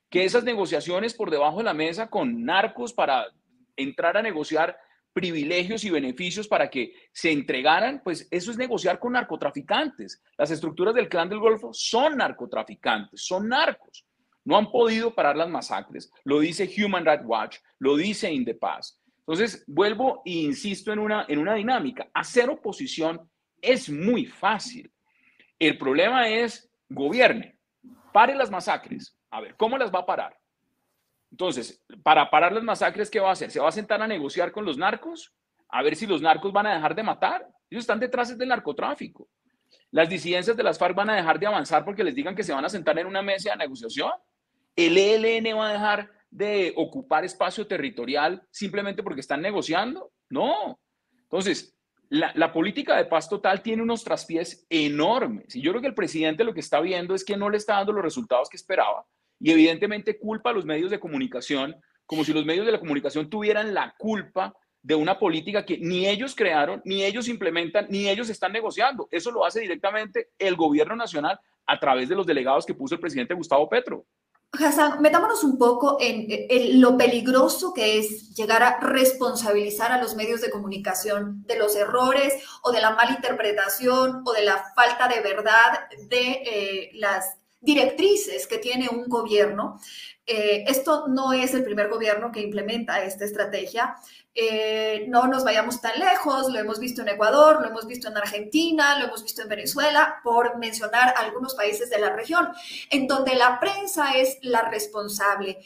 [0.09, 3.27] que esas negociaciones por debajo de la mesa con narcos para
[3.75, 4.75] entrar a negociar
[5.15, 10.21] privilegios y beneficios para que se entregaran, pues eso es negociar con narcotraficantes.
[10.37, 14.05] Las estructuras del clan del Golfo son narcotraficantes, son narcos
[14.45, 16.11] no han podido parar las masacres.
[16.23, 18.57] Lo dice Human Rights Watch, lo dice In the.
[19.19, 22.07] Entonces, vuelvo e insisto en una, en una dinámica.
[22.13, 23.27] Hacer oposición
[23.59, 24.91] es muy fácil.
[25.57, 27.57] El problema es gobierne,
[28.13, 29.17] pare las masacres.
[29.31, 30.37] A ver, ¿cómo las va a parar?
[31.35, 33.51] Entonces, para parar las masacres, ¿qué va a hacer?
[33.51, 35.33] ¿Se va a sentar a negociar con los narcos?
[35.67, 37.45] A ver si los narcos van a dejar de matar.
[37.69, 39.27] Ellos están detrás del narcotráfico.
[39.91, 42.53] Las disidencias de las FARC van a dejar de avanzar porque les digan que se
[42.53, 44.13] van a sentar en una mesa de negociación.
[44.77, 50.13] El ELN va a dejar de ocupar espacio territorial simplemente porque están negociando.
[50.29, 50.79] No.
[51.23, 55.53] Entonces, la, la, política de paz total tiene unos traspiés enormes.
[55.53, 57.73] Y yo creo que el presidente lo que está viendo es que no le está
[57.73, 59.05] dando los resultados que esperaba.
[59.39, 63.29] Y evidentemente culpa a los medios de comunicación, como si los medios de la comunicación
[63.29, 68.29] tuvieran la culpa de una política que ni ellos crearon, ni ellos implementan, ni ellos
[68.29, 69.07] están negociando.
[69.11, 73.01] Eso lo hace directamente el gobierno nacional a través de los delegados que puso el
[73.01, 74.05] presidente Gustavo Petro.
[74.51, 80.41] Hassan, metámonos un poco en, lo peligroso que es llegar a responsabilizar a los medios
[80.41, 85.21] de comunicación de los errores o de la mala interpretación o de la falta de
[85.21, 89.79] verdad de eh, las directrices que tiene un gobierno.
[90.25, 93.95] Eh, esto no es el primer gobierno que implementa esta estrategia.
[94.33, 98.17] Eh, no nos vayamos tan lejos, lo hemos visto en Ecuador, lo hemos visto en
[98.17, 102.49] Argentina, lo hemos visto en Venezuela, por mencionar algunos países de la región,
[102.89, 105.59] en donde la prensa es la responsable.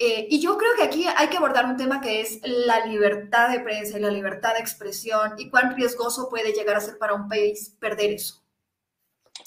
[0.00, 3.50] Eh, y yo creo que aquí hay que abordar un tema que es la libertad
[3.50, 7.14] de prensa y la libertad de expresión y cuán riesgoso puede llegar a ser para
[7.14, 8.42] un país perder eso.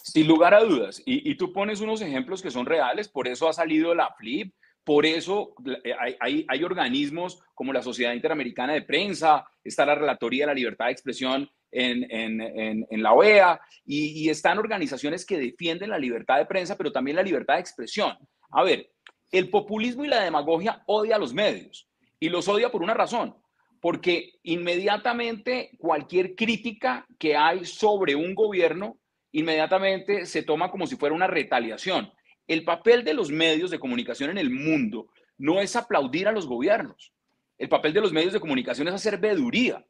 [0.03, 1.01] Sin lugar a dudas.
[1.05, 5.05] Y, tú pones unos ejemplos que son reales, por eso ha salido la FLIP, por
[5.05, 10.47] eso eh, hay, hay, organismos como la Sociedad Interamericana de Prensa, está la Relatoría de
[10.47, 15.91] la Libertad de Expresión en, en, en, la OEA y, y, están organizaciones que defienden
[15.91, 18.17] la libertad de prensa, pero también la libertad de expresión.
[18.49, 18.91] A ver,
[19.31, 21.87] el populismo y la demagogia odia a los medios
[22.19, 23.35] y los odia por una razón,
[23.79, 28.99] porque inmediatamente cualquier crítica que hay sobre un gobierno,
[29.31, 32.11] inmediatamente se toma como si fuera una retaliación.
[32.47, 36.47] El papel de los medios de comunicación en el mundo no es aplaudir a los
[36.47, 37.13] gobiernos.
[37.57, 39.85] El papel de los medios de comunicación es hacer veduría.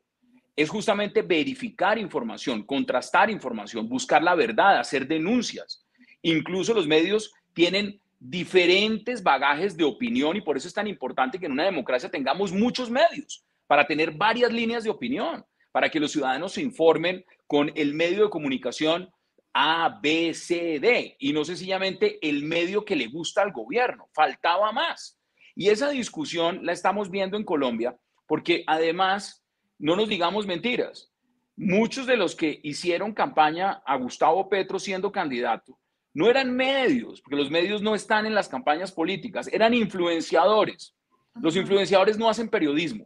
[0.56, 5.86] Es justamente verificar información, contrastar información, buscar la verdad, hacer denuncias.
[6.22, 11.48] Incluso los medios tienen diferentes bagajes de opinión y por eso es tan importante que
[11.48, 16.12] en una democracia tengamos muchos medios para tener varias líneas de opinión, para que los
[16.12, 19.10] ciudadanos se informen con el medio de comunicación
[19.54, 24.08] a, B, C, D, y no sencillamente el medio que le gusta al gobierno.
[24.14, 25.20] Faltaba más.
[25.56, 29.44] Y esa discusión la estamos viendo en Colombia, porque además,
[29.78, 31.12] no nos digamos mentiras,
[31.56, 35.78] muchos de los que hicieron campaña a Gustavo Petro siendo candidato,
[36.14, 40.96] no eran medios, porque los medios no están en las campañas políticas, eran influenciadores.
[41.36, 43.06] Los influenciadores no hacen periodismo.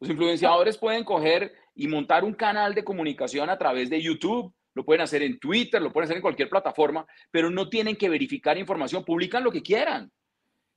[0.00, 4.86] Los influenciadores pueden coger y montar un canal de comunicación a través de YouTube, lo
[4.86, 8.56] pueden hacer en Twitter, lo pueden hacer en cualquier plataforma, pero no tienen que verificar
[8.56, 10.10] información, publican lo que quieran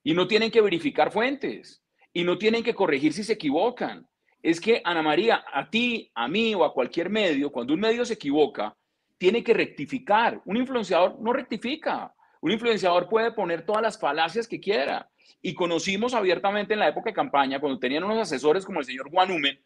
[0.03, 4.05] y no tienen que verificar fuentes y no tienen que corregir si se equivocan.
[4.41, 8.03] Es que, Ana María, a ti, a mí o a cualquier medio, cuando un medio
[8.03, 8.75] se equivoca,
[9.17, 10.41] tiene que rectificar.
[10.43, 12.13] Un influenciador no rectifica.
[12.41, 15.09] Un influenciador puede poner todas las falacias que quiera.
[15.41, 19.09] Y conocimos abiertamente en la época de campaña, cuando tenían unos asesores como el señor
[19.09, 19.57] Juan Humen,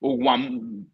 [0.00, 0.18] o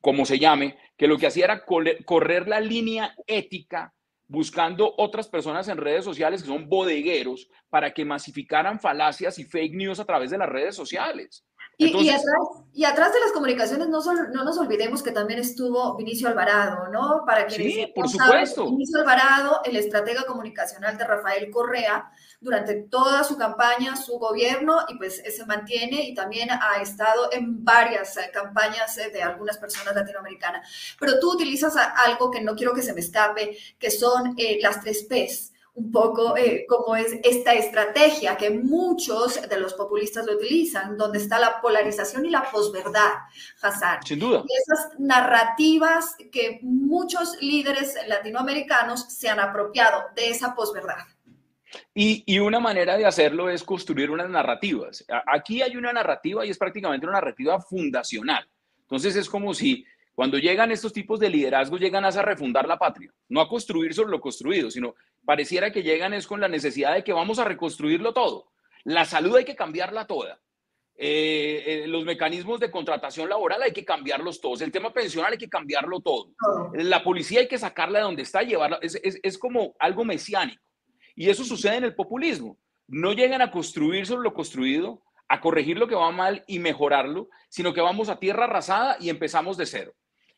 [0.00, 3.92] como se llame, que lo que hacía era correr la línea ética
[4.26, 9.74] buscando otras personas en redes sociales que son bodegueros para que masificaran falacias y fake
[9.74, 11.44] news a través de las redes sociales.
[11.76, 16.88] Y, y, atrás, de las comunicaciones, no, no nos olvidemos que también estuvo Vinicio Alvarado,
[16.88, 17.24] ¿no?
[17.26, 18.64] Para que sí, por supuesto.
[18.64, 22.10] Vinicio Alvarado, el estratega comunicacional de Rafael Correa,
[22.40, 27.64] durante toda su campaña, su gobierno, y pues se mantiene y también ha estado en
[27.64, 30.96] varias eh, campañas eh, de algunas personas latinoamericanas.
[31.00, 34.80] Pero tú utilizas algo que no quiero que se me escape, que son eh, las
[34.80, 40.34] tres P's un poco eh, como es esta estrategia que muchos de los populistas lo
[40.34, 43.12] utilizan, donde está la polarización y la posverdad,
[43.60, 44.02] Hassan.
[44.04, 44.44] Sin duda.
[44.48, 51.06] Y esas narrativas que muchos líderes latinoamericanos se han apropiado de esa posverdad.
[51.92, 55.04] Y, y, una manera de hacerlo es construir unas narrativas.
[55.26, 58.48] Aquí hay una narrativa y es prácticamente una narrativa fundacional.
[58.82, 59.84] Entonces es como si
[60.14, 64.12] cuando llegan estos tipos de liderazgo, llegan a refundar la patria, no a construir sobre
[64.12, 68.12] lo construido, sino pareciera que llegan es con la necesidad de que vamos a reconstruirlo
[68.12, 68.50] todo.
[68.84, 70.40] La salud hay que cambiarla toda.
[70.96, 74.60] Eh, eh, los mecanismos de contratación laboral hay que cambiarlos todos.
[74.60, 76.30] El tema pensional hay que cambiarlo todo.
[76.74, 78.78] La policía hay que sacarla de donde está llevarla.
[78.80, 80.62] Es, es como algo mesiánico.
[81.16, 82.58] Y eso sucede en el populismo.
[82.86, 87.28] No llegan a construir sobre lo construido, a corregir lo que va mal y mejorarlo,
[87.48, 89.94] sino que vamos a tierra arrasada y empezamos de cero.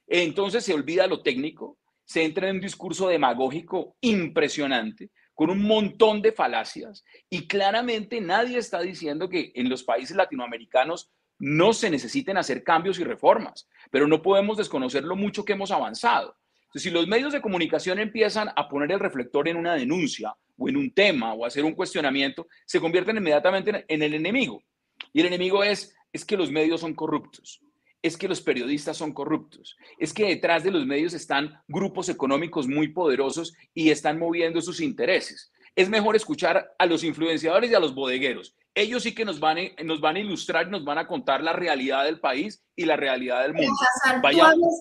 [0.06, 6.22] Entonces se olvida lo técnico, se entra en un discurso demagógico impresionante, con un montón
[6.22, 12.38] de falacias y claramente nadie está diciendo que en los países latinoamericanos no se necesiten
[12.38, 16.34] hacer cambios y reformas, pero no podemos desconocer lo mucho que hemos avanzado.
[16.74, 20.76] Si los medios de comunicación empiezan a poner el reflector en una denuncia o en
[20.76, 24.62] un tema o hacer un cuestionamiento, se convierten inmediatamente en el enemigo.
[25.12, 27.60] Y el enemigo es, es que los medios son corruptos,
[28.02, 32.68] es que los periodistas son corruptos, es que detrás de los medios están grupos económicos
[32.68, 35.52] muy poderosos y están moviendo sus intereses.
[35.74, 39.56] Es mejor escuchar a los influenciadores y a los bodegueros ellos sí que nos van,
[39.58, 42.94] a, nos van a ilustrar, nos van a contar la realidad del país y la
[42.94, 43.72] realidad del mundo.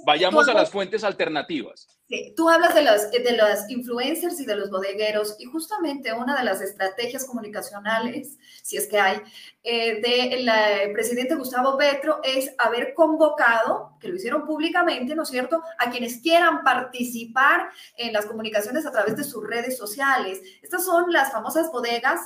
[0.05, 1.94] vayamos a las fuentes alternativas.
[2.35, 6.43] Tú hablas de los, de los influencers y de los bodegueros y justamente una de
[6.43, 9.21] las estrategias comunicacionales, si es que hay,
[9.63, 15.63] eh, del presidente Gustavo Petro es haber convocado, que lo hicieron públicamente, ¿no es cierto?,
[15.79, 20.41] a quienes quieran participar en las comunicaciones a través de sus redes sociales.
[20.61, 22.19] Estas son las famosas bodegas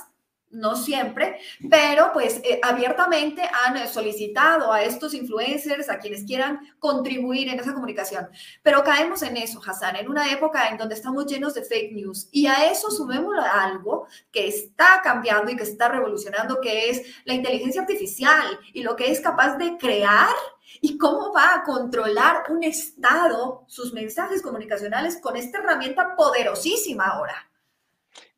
[0.50, 7.48] no siempre, pero pues eh, abiertamente han solicitado a estos influencers, a quienes quieran contribuir
[7.48, 8.28] en esa comunicación.
[8.62, 12.28] Pero caemos en eso, Hassan, en una época en donde estamos llenos de fake news
[12.32, 17.34] y a eso sumemos algo que está cambiando y que está revolucionando, que es la
[17.34, 20.34] inteligencia artificial y lo que es capaz de crear
[20.80, 27.49] y cómo va a controlar un Estado sus mensajes comunicacionales con esta herramienta poderosísima ahora.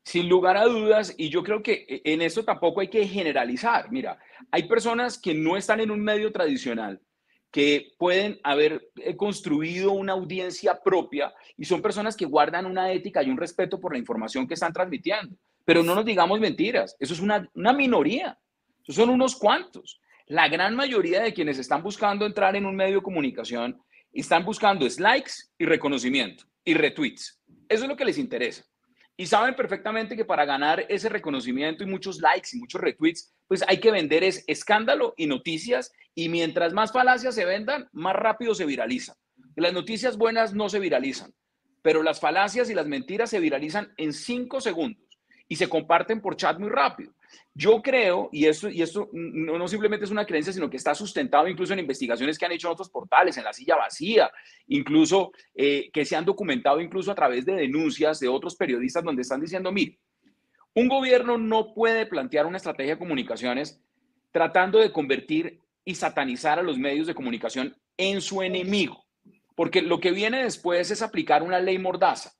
[0.04, 3.90] Sin lugar a dudas, y yo creo que e, en esto tampoco hay que generalizar.
[3.90, 4.18] Mira,
[4.50, 7.00] hay personas que no están en un medio tradicional,
[7.52, 13.22] que pueden haber eh, construido una audiencia propia y son personas que guardan una ética
[13.22, 15.36] y un respeto por la información que están transmitiendo.
[15.64, 18.38] Pero no nos digamos mentiras, eso es una, una minoría,
[18.82, 20.00] eso son unos cuantos.
[20.26, 23.80] La gran mayoría de quienes están buscando entrar en un medio de comunicación
[24.12, 27.40] están buscando likes y reconocimiento y retweets.
[27.68, 28.64] Eso es lo que les interesa.
[29.22, 33.62] Y saben perfectamente que para ganar ese reconocimiento y muchos likes y muchos retweets, pues
[33.68, 35.92] hay que vender es escándalo y noticias.
[36.12, 39.14] Y mientras más falacias se vendan, más rápido se viralizan.
[39.54, 41.32] Las noticias buenas no se viralizan,
[41.82, 46.34] pero las falacias y las mentiras se viralizan en cinco segundos y se comparten por
[46.34, 47.14] chat muy rápido.
[47.54, 51.48] Yo creo, y esto, y esto no, simplemente es una creencia, sino que está sustentado
[51.48, 54.30] incluso en investigaciones que han hecho en otros portales, en la silla vacía,
[54.68, 59.22] incluso eh, que se han documentado incluso a través de denuncias de otros periodistas donde
[59.22, 59.98] están diciendo, mire,
[60.74, 63.80] un gobierno no puede plantear una estrategia de comunicaciones
[64.30, 69.04] tratando de convertir y satanizar a los medios de comunicación en su enemigo,
[69.54, 72.32] porque lo que viene después es aplicar una ley mordaza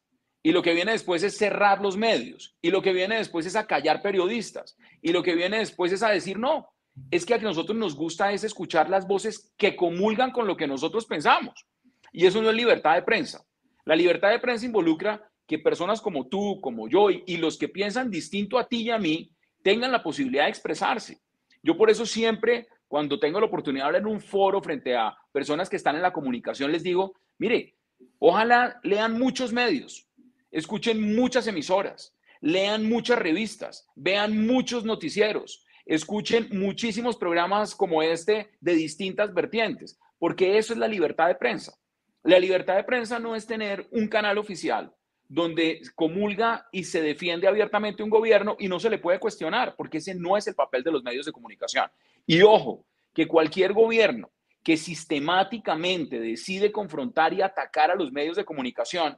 [0.42, 2.56] y lo que viene después es cerrar los medios.
[2.60, 4.76] Y lo que viene después es a callar periodistas.
[5.00, 6.68] Y lo que viene después es a decir, no,
[7.10, 10.66] es que a nosotros nos gusta es escuchar las voces que comulgan con lo que
[10.66, 11.66] nosotros pensamos.
[12.12, 13.44] Y eso no es libertad de prensa.
[13.84, 18.10] La libertad de prensa involucra que personas como tú, como yo y los que piensan
[18.10, 19.30] distinto a ti y a mí
[19.62, 21.20] tengan la posibilidad de expresarse.
[21.62, 25.16] Yo por eso siempre, cuando tengo la oportunidad de hablar en un foro frente a
[25.30, 27.76] personas que están en la comunicación, les digo, mire,
[28.18, 30.08] ojalá lean muchos medios,
[30.52, 38.74] escuchen muchas emisoras, lean muchas revistas, vean muchos noticieros, escuchen muchísimos programas como este de
[38.74, 41.76] distintas vertientes, porque eso es la libertad de prensa.
[42.22, 44.94] La libertad de prensa no es tener un canal oficial
[45.28, 49.98] donde comulga y se defiende abiertamente un gobierno y no se le puede cuestionar, porque
[49.98, 51.90] ese no es el papel de los medios de comunicación.
[52.26, 52.84] Y ojo,
[53.14, 54.30] que cualquier gobierno
[54.62, 59.16] que sistemáticamente decide confrontar y atacar a los medios de comunicación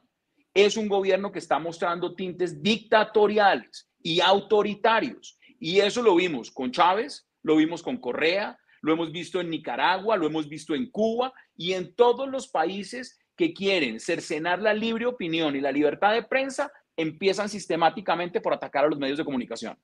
[0.55, 5.37] es un gobierno que está mostrando tintes dictatoriales y autoritarios.
[5.59, 10.15] Y eso lo vimos con Chávez, lo vimos con Correa, lo hemos visto en Nicaragua,
[10.15, 15.05] lo hemos visto en Cuba y en todos los países que quieren cercenar la libre
[15.05, 19.77] opinión y la libertad de prensa, empiezan sistemáticamente por atacar a los medios de comunicación.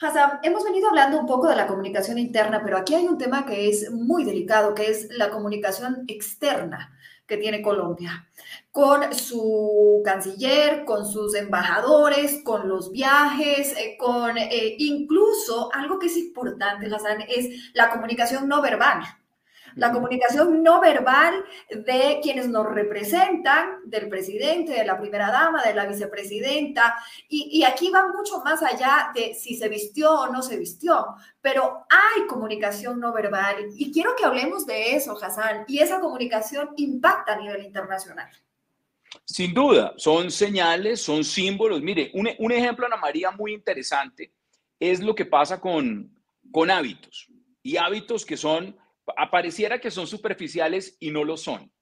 [0.00, 3.44] Hassan, hemos venido hablando un poco de la comunicación interna, pero aquí hay un tema
[3.44, 6.96] que es muy delicado, que es la comunicación externa
[7.36, 8.26] tiene Colombia,
[8.70, 16.06] con su canciller, con sus embajadores, con los viajes, eh, con eh, incluso algo que
[16.06, 19.02] es importante, Hassan, es la comunicación no verbal
[19.76, 25.74] la comunicación no verbal de quienes nos representan, del presidente, de la primera dama, de
[25.74, 26.96] la vicepresidenta,
[27.28, 31.06] y, aquí va mucho más allá de si se vistió o no se vistió,
[31.40, 36.70] pero hay comunicación no verbal y quiero que hablemos de eso, Hassan, y esa comunicación
[36.76, 38.28] impacta a nivel internacional.
[39.24, 41.80] Sin duda, son señales, son símbolos.
[41.82, 44.32] Mire, un, un ejemplo, Ana María, muy interesante
[44.82, 46.12] es lo que pasa con,
[46.50, 47.28] con hábitos
[47.62, 48.76] y hábitos que son
[49.16, 51.72] apareciera que son superficiales y no lo son.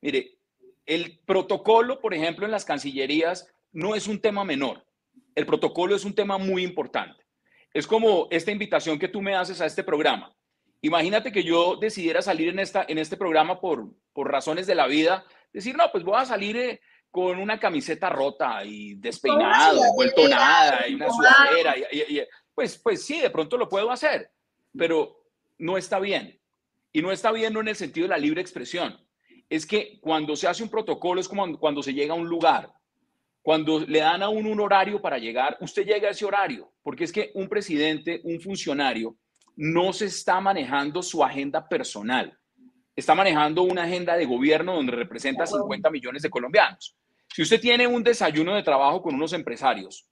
[0.00, 0.38] Mire,
[0.86, 4.86] el protocolo, por ejemplo, en las cancillerías no es un tema menor.
[5.34, 7.24] el protocolo es un tema muy importante.
[7.72, 10.34] Es como esta invitación que tú me haces a este programa.
[10.82, 14.86] Imagínate que yo decidiera salir en, esta, en este programa por, por razones de la
[14.86, 16.80] vida, decir, no, pues voy a salir eh,
[17.10, 21.74] con una camiseta rota y despeinado, vuelto nada, y una sudadera.
[22.54, 24.30] pues, pues sí, de pronto lo puedo hacer,
[24.76, 25.24] pero
[25.58, 26.41] no está bien.
[26.92, 28.98] Y no está bien no en el sentido de la libre expresión.
[29.48, 32.72] Es que cuando se hace un protocolo es como cuando se llega a un lugar.
[33.42, 37.04] Cuando le dan a uno un horario para llegar, usted llega a ese horario, porque
[37.04, 39.16] es que un presidente, un funcionario,
[39.56, 42.38] no se está manejando su agenda personal,
[42.94, 46.96] está manejando una agenda de gobierno donde representa 50 millones de colombianos.
[47.34, 50.06] Si usted tiene un desayuno de trabajo con unos empresarios,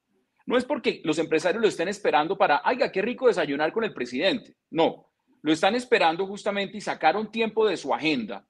[0.47, 3.93] no es porque los empresarios lo estén esperando para, ¡ay, qué rico desayunar con el
[3.93, 4.57] presidente.
[4.71, 5.10] No,
[5.43, 8.47] lo están esperando justamente y sacaron tiempo de su agenda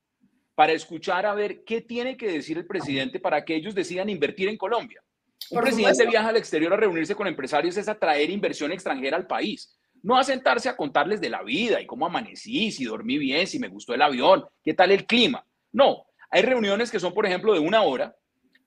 [0.55, 4.49] para escuchar a ver qué tiene que decir el presidente para que ellos decidan invertir
[4.49, 5.03] en Colombia.
[5.51, 9.75] Un presidente viaja al exterior a reunirse con empresarios es atraer inversión extranjera al país,
[10.03, 13.59] no a sentarse a contarles de la vida y cómo amanecí, si dormí bien, si
[13.59, 15.45] me gustó el avión, qué tal el clima.
[15.73, 18.15] No, hay reuniones que son, por ejemplo, de una hora,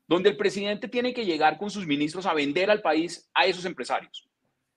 [0.08, 3.66] donde el presidente tiene que llegar con sus ministros a vender al país a esos
[3.66, 4.28] empresarios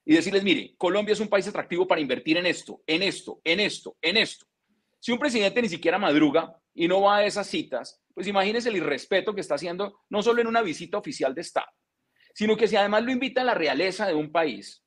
[0.06, 3.60] y decirles, mire, Colombia es un país atractivo para invertir en esto, en esto, en
[3.60, 4.46] esto, en esto.
[5.00, 8.76] Si un presidente ni siquiera madruga, y no va a esas citas, pues imagínese el
[8.76, 11.70] irrespeto que está haciendo no solo en una visita oficial de Estado,
[12.34, 14.84] sino que si además lo invita a la realeza de un país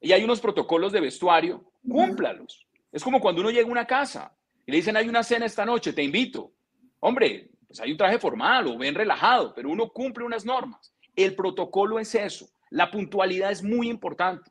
[0.00, 2.66] y hay unos protocolos de vestuario, cúmplalos.
[2.90, 4.34] Es como cuando uno llega a una casa
[4.66, 6.54] y le dicen hay una cena esta noche, te invito.
[7.00, 10.94] Hombre, pues hay un traje formal o ven relajado, pero uno cumple unas normas.
[11.14, 12.48] El protocolo es eso.
[12.70, 14.50] La puntualidad es muy importante.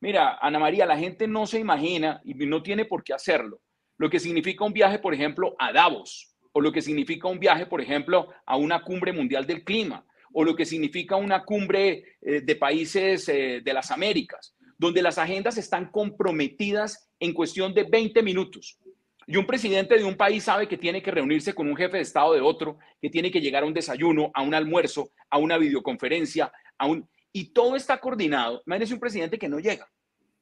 [0.00, 3.60] Mira, Ana María, la gente no se imagina y no tiene por qué hacerlo
[4.02, 7.66] lo que significa un viaje, por ejemplo, a Davos, o lo que significa un viaje,
[7.66, 12.40] por ejemplo, a una cumbre mundial del clima, o lo que significa una cumbre eh,
[12.40, 18.24] de países eh, de las Américas, donde las agendas están comprometidas en cuestión de 20
[18.24, 18.76] minutos.
[19.24, 22.02] Y un presidente de un país sabe que tiene que reunirse con un jefe de
[22.02, 25.58] Estado de otro, que tiene que llegar a un desayuno, a un almuerzo, a una
[25.58, 27.08] videoconferencia, a un...
[27.32, 28.62] Y todo está coordinado.
[28.66, 29.88] Imagínese un presidente que no llega.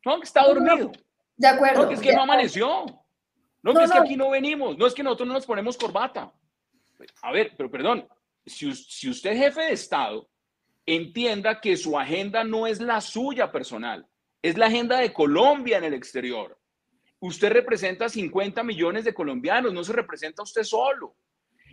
[0.05, 0.91] No, que está dormido.
[1.37, 1.87] De acuerdo.
[1.87, 2.85] No, es que no amaneció.
[3.63, 6.33] No, es que aquí no venimos, no es que nosotros no nos ponemos corbata.
[7.23, 8.09] A ver, pero perdón,
[8.45, 10.29] si, si usted es jefe de Estado,
[10.87, 14.07] entienda que su agenda no es la suya personal,
[14.43, 16.59] es la agenda de Colombia en el exterior.
[17.21, 21.15] Usted representa 50 millones de colombianos, no se representa usted solo.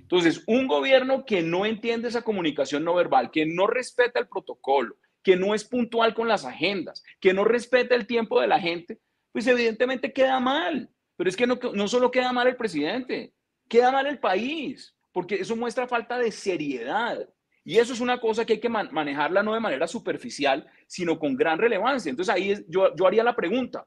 [0.07, 4.95] Entonces, un gobierno que no entiende esa comunicación no verbal, que no respeta el protocolo,
[5.21, 9.01] que no es puntual con las agendas, que no respeta el tiempo de la gente,
[9.33, 10.89] pues evidentemente queda mal.
[11.17, 13.33] Pero es que no, solo queda mal el presidente,
[13.67, 17.27] queda mal el país, porque eso muestra falta de seriedad.
[17.65, 21.35] Y eso es una cosa que hay que manejarla no de manera superficial, sino con
[21.35, 22.09] gran relevancia.
[22.09, 23.85] Entonces ahí yo, yo haría la pregunta,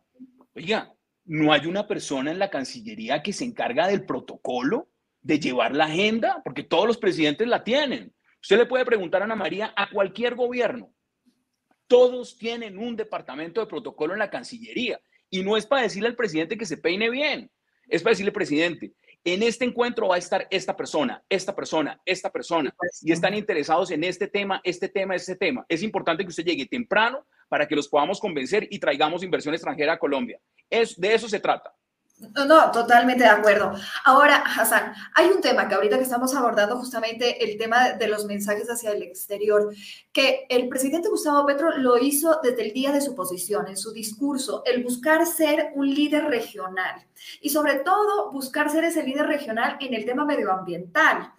[0.55, 0.93] oiga,
[1.25, 4.90] ¿no hay una persona en la Cancillería que se encarga del protocolo,
[5.23, 6.41] de llevar la agenda?
[6.45, 8.13] Porque todos los presidentes la tienen.
[8.43, 10.93] Usted le puede preguntar a Ana María a cualquier gobierno.
[11.87, 15.01] Todos tienen un departamento de protocolo en la Cancillería.
[15.29, 17.51] Y no es para decirle al presidente que se peine bien,
[17.89, 18.93] es para decirle, presidente,
[19.25, 23.91] en este encuentro va a estar esta persona, esta persona, esta persona, y están interesados
[23.91, 25.67] en este tema, este tema, este tema.
[25.69, 29.95] Es importante que usted llegue temprano para que los podamos convencer y traigamos inversión extranjera
[29.95, 30.41] a Colombia.
[30.71, 31.75] Es, de eso se trata.
[32.21, 33.73] No, totalmente de acuerdo.
[34.05, 38.27] Ahora, Hassan, hay un tema que ahorita que estamos abordando justamente el tema de los
[38.27, 39.75] mensajes hacia el exterior,
[40.13, 43.93] que el presidente Gustavo Petro lo hizo desde el día de su posición, en su
[43.93, 47.07] discurso, el buscar ser un líder regional
[47.41, 51.33] y sobre todo buscar ser ese líder regional en el tema medioambiental.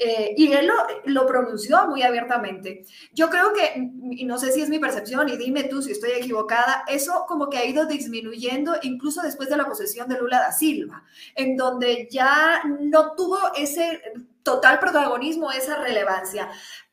[0.00, 0.70] Eh, y él
[1.06, 2.84] lo, pronunció muy abiertamente.
[3.12, 6.12] Yo creo que, y no sé si es mi percepción, y dime tú si estoy
[6.12, 10.52] equivocada, eso como que ha ido disminuyendo incluso después de la posesión de Lula da
[10.52, 11.02] Silva,
[11.34, 14.00] en donde ya no tuvo ese
[14.44, 16.48] total protagonismo, esa relevancia.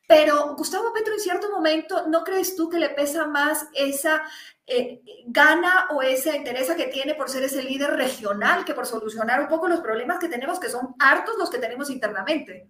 [0.08, 4.22] Pero Gustavo Petro, en cierto momento, ¿no crees tú que le pesa más esa
[4.66, 9.40] eh, gana o esa interés que tiene por ser ese líder regional que por solucionar
[9.40, 12.68] un poco los problemas que tenemos, que son hartos los que tenemos internamente?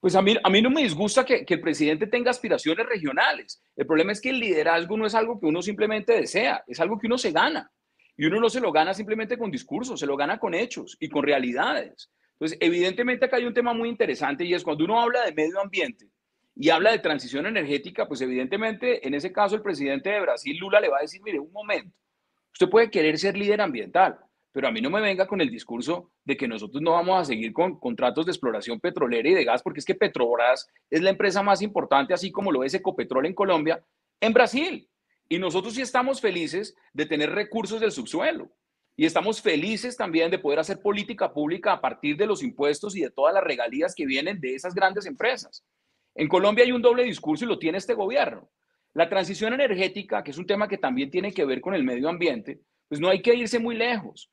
[0.00, 3.62] Pues a mí, a mí no me disgusta que, que, el presidente tenga aspiraciones regionales.
[3.76, 6.98] El problema es que el liderazgo no es algo que uno simplemente desea, es algo
[6.98, 7.70] que uno se gana.
[8.16, 11.08] Y uno no se lo gana simplemente con discursos, se lo gana con hechos y
[11.08, 12.10] con realidades.
[12.32, 15.60] Entonces, evidentemente acá hay un tema muy interesante y es cuando uno habla de medio
[15.60, 16.08] ambiente
[16.56, 20.80] y habla de transición energética, pues evidentemente en ese caso el presidente de Brasil, Lula,
[20.80, 21.94] le va a decir, mire, un momento,
[22.52, 24.18] usted puede querer ser líder ambiental,
[24.52, 27.24] pero a mí no me venga con el discurso de que nosotros no vamos a
[27.24, 31.10] seguir con contratos de exploración petrolera y de gas, porque es que Petrobras es la
[31.10, 33.84] empresa más importante, así como lo es Ecopetrol en Colombia,
[34.20, 34.88] en Brasil.
[35.28, 38.50] Y nosotros sí estamos felices de tener recursos del subsuelo.
[38.96, 43.00] Y estamos felices también de poder hacer política pública a partir de los impuestos y
[43.00, 45.64] de todas las regalías que vienen de esas grandes empresas.
[46.14, 48.50] En Colombia hay un doble discurso y lo tiene este gobierno.
[48.92, 52.08] La transición energética, que es un tema que también tiene que ver con el medio
[52.08, 54.28] ambiente, pues no hay que irse muy lejos.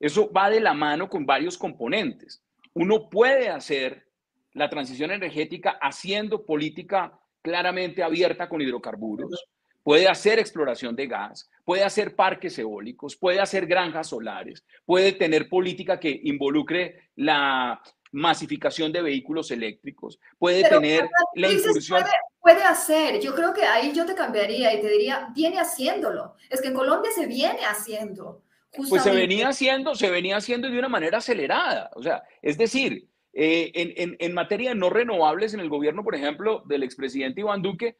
[0.00, 2.42] Eso va de la mano con varios componentes.
[2.72, 4.08] Uno puede hacer
[4.54, 9.44] la transición energética haciendo política claramente abierta con hidrocarburos,
[9.82, 15.48] puede hacer exploración de gas, puede hacer parques eólicos, puede hacer granjas solares, puede tener
[15.48, 17.80] política que involucre la
[18.12, 22.04] masificación de vehículos eléctricos, puede tener la incursión.
[22.40, 26.36] Puede, hacer, yo creo que ahí yo te cambiaría y te diría, viene haciéndolo.
[26.48, 28.42] Es que en Colombia se viene haciendo.
[28.72, 31.90] Pues se venía haciendo, se venía haciendo de una manera acelerada.
[31.94, 36.14] O sea, es decir, eh, en, en, materia de no renovables en el gobierno, por
[36.14, 37.96] ejemplo, del expresidente Iván Duque,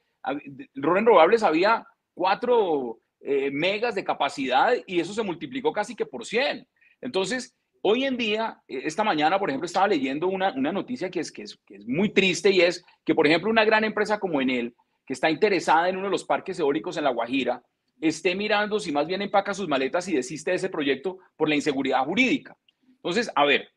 [0.75, 6.67] renovables había cuatro eh, megas de capacidad y eso se multiplicó casi que por 100.
[7.01, 11.21] Entonces, hoy en día, eh, esta mañana, por ejemplo, estaba leyendo una, una noticia que
[11.21, 14.19] es, que, es, que es muy triste y es que, por ejemplo, una gran empresa
[14.19, 14.75] como Enel,
[15.07, 17.63] que está interesada en uno de los parques eólicos en La Guajira,
[18.01, 21.55] esté mirando si más bien empaca sus maletas y desiste de ese proyecto por la
[21.55, 22.57] inseguridad jurídica.
[22.97, 23.69] Entonces, a ver,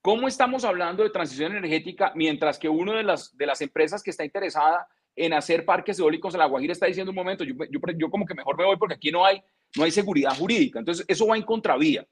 [0.00, 4.10] ¿cómo estamos hablando de transición energética mientras que una de las, de las empresas que
[4.10, 7.54] está interesada en hacer parques eólicos en La Guajira está diciendo un momento, yo,
[7.96, 9.42] yo, como que mejor me voy porque aquí no hay,
[9.76, 10.78] no hay seguridad jurídica?
[10.78, 12.06] Entonces, eso va en contravía.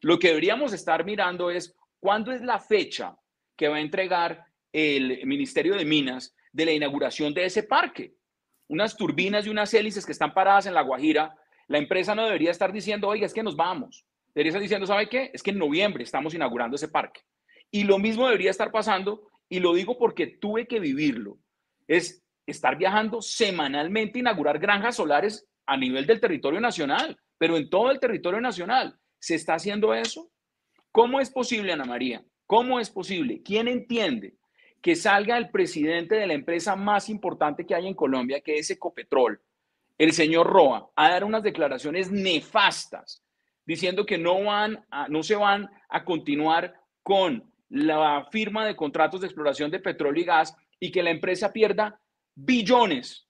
[0.00, 3.16] Lo que deberíamos estar mirando es cuándo es la fecha
[3.56, 8.15] que va a entregar el Ministerio de Minas de la inauguración de ese parque
[8.68, 11.34] unas turbinas y unas hélices que están paradas en La Guajira,
[11.68, 14.06] la empresa no debería estar diciendo, oiga, es que nos vamos.
[14.34, 15.30] Debería estar diciendo, ¿sabe qué?
[15.32, 17.22] Es que en noviembre estamos inaugurando ese parque.
[17.70, 21.38] Y lo mismo debería estar pasando, y lo digo porque tuve que vivirlo,
[21.86, 27.90] es estar viajando semanalmente, inaugurar granjas solares a nivel del territorio nacional, pero en todo
[27.90, 28.98] el territorio nacional.
[29.18, 30.30] ¿Se está haciendo eso?
[30.92, 32.24] ¿Cómo es posible, Ana María?
[32.46, 33.42] ¿Cómo es posible?
[33.42, 34.36] ¿Quién entiende
[34.80, 38.70] que salga el presidente de la empresa más importante que hay en Colombia, que es
[38.70, 39.40] Ecopetrol,
[39.98, 43.22] el señor Roa, a dar unas declaraciones nefastas,
[43.64, 49.26] diciendo que no, van no se van a continuar con la firma de contratos de
[49.26, 52.00] exploración de petróleo y gas y que la empresa pierda
[52.34, 53.26] billones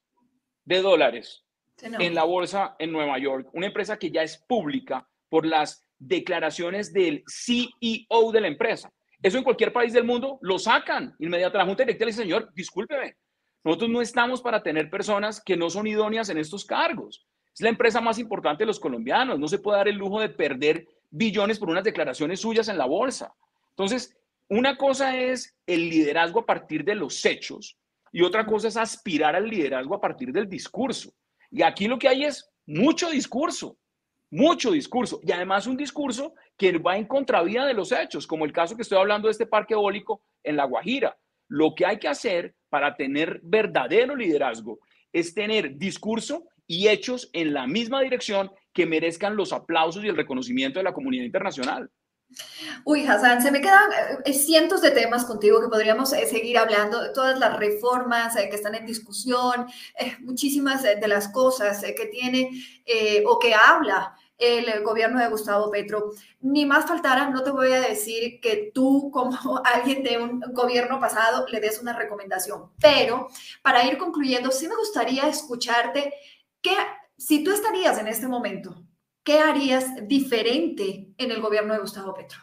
[0.64, 1.44] de dólares
[1.82, 6.92] en la bolsa en Nueva York, una empresa que ya es pública por las declaraciones
[6.92, 8.92] del CEO de la empresa.
[9.26, 11.58] Eso en cualquier país del mundo lo sacan inmediatamente.
[11.58, 13.16] La Junta Directiva le dice, señor, discúlpeme,
[13.64, 17.26] nosotros no estamos para tener personas que no son idóneas en estos cargos.
[17.52, 19.40] Es la empresa más importante de los colombianos.
[19.40, 22.86] No se puede dar el lujo de perder billones por unas declaraciones suyas en la
[22.86, 23.34] bolsa.
[23.70, 24.16] Entonces,
[24.48, 27.76] una cosa es el liderazgo a partir de los hechos
[28.12, 31.12] y otra cosa es aspirar al liderazgo a partir del discurso.
[31.50, 33.76] Y aquí lo que hay es mucho discurso,
[34.30, 38.52] mucho discurso y además un discurso que va en contravía de los hechos, como el
[38.52, 41.16] caso que estoy hablando de este parque eólico en La Guajira.
[41.48, 44.78] Lo que hay que hacer para tener verdadero liderazgo
[45.12, 50.16] es tener discurso y hechos en la misma dirección que merezcan los aplausos y el
[50.16, 51.90] reconocimiento de la comunidad internacional.
[52.84, 53.88] Uy, Hassan, se me quedan
[54.24, 58.56] eh, cientos de temas contigo que podríamos eh, seguir hablando, todas las reformas eh, que
[58.56, 59.66] están en discusión,
[60.20, 62.50] muchísimas de las cosas que tiene
[63.26, 66.12] o que habla el gobierno de Gustavo Petro.
[66.40, 69.30] Ni más faltara, no te voy a decir que tú como
[69.64, 73.28] alguien de un gobierno pasado le des una recomendación, pero
[73.62, 76.12] para ir concluyendo, sí me gustaría escucharte
[76.60, 76.74] que
[77.16, 78.82] si tú estarías en este momento,
[79.22, 82.38] ¿qué harías diferente en el gobierno de Gustavo Petro?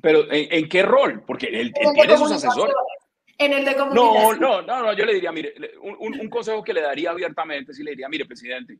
[0.00, 1.22] Pero ¿en, qué rol?
[1.24, 2.74] Porque él, tiene sus asesores.
[3.38, 4.40] En el de comunicación.
[4.40, 7.82] No, no, no, yo le diría, mire, un, un consejo que le daría abiertamente, sí
[7.82, 8.78] le diría, mire, presidente,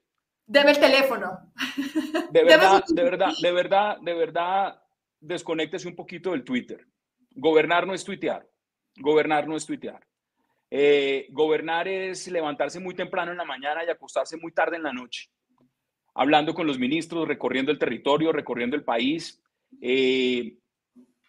[0.53, 1.51] Deme el teléfono.
[2.31, 4.83] De verdad, de verdad, de verdad, de verdad,
[5.19, 6.87] desconéctese un poquito del Twitter.
[7.35, 8.47] Gobernar no es tuitear.
[8.97, 10.07] Gobernar no es tuitear.
[10.71, 14.93] Eh, gobernar es levantarse muy temprano en la mañana y acostarse muy tarde en la
[14.93, 15.31] noche,
[16.15, 19.43] hablando con los ministros, recorriendo el territorio, recorriendo el país.
[19.81, 20.59] Eh,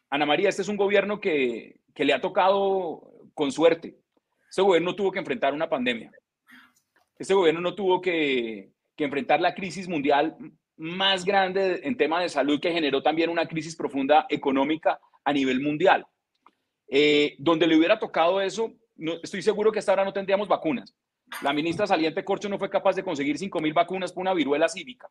[0.10, 3.98] Ana María, este es un gobierno que, que le ha tocado con suerte.
[4.50, 6.12] Este gobierno tuvo que enfrentar una pandemia.
[7.18, 10.36] Este gobierno no tuvo que, que enfrentar la crisis mundial
[10.78, 15.62] más grande en tema de salud que generó también una crisis profunda económica a nivel
[15.62, 16.06] mundial.
[16.88, 20.96] Eh, donde le hubiera tocado eso, no, estoy seguro que hasta ahora no tendríamos vacunas.
[21.42, 24.70] La ministra saliente Corcho no fue capaz de conseguir 5 mil vacunas para una viruela
[24.70, 25.10] cívica.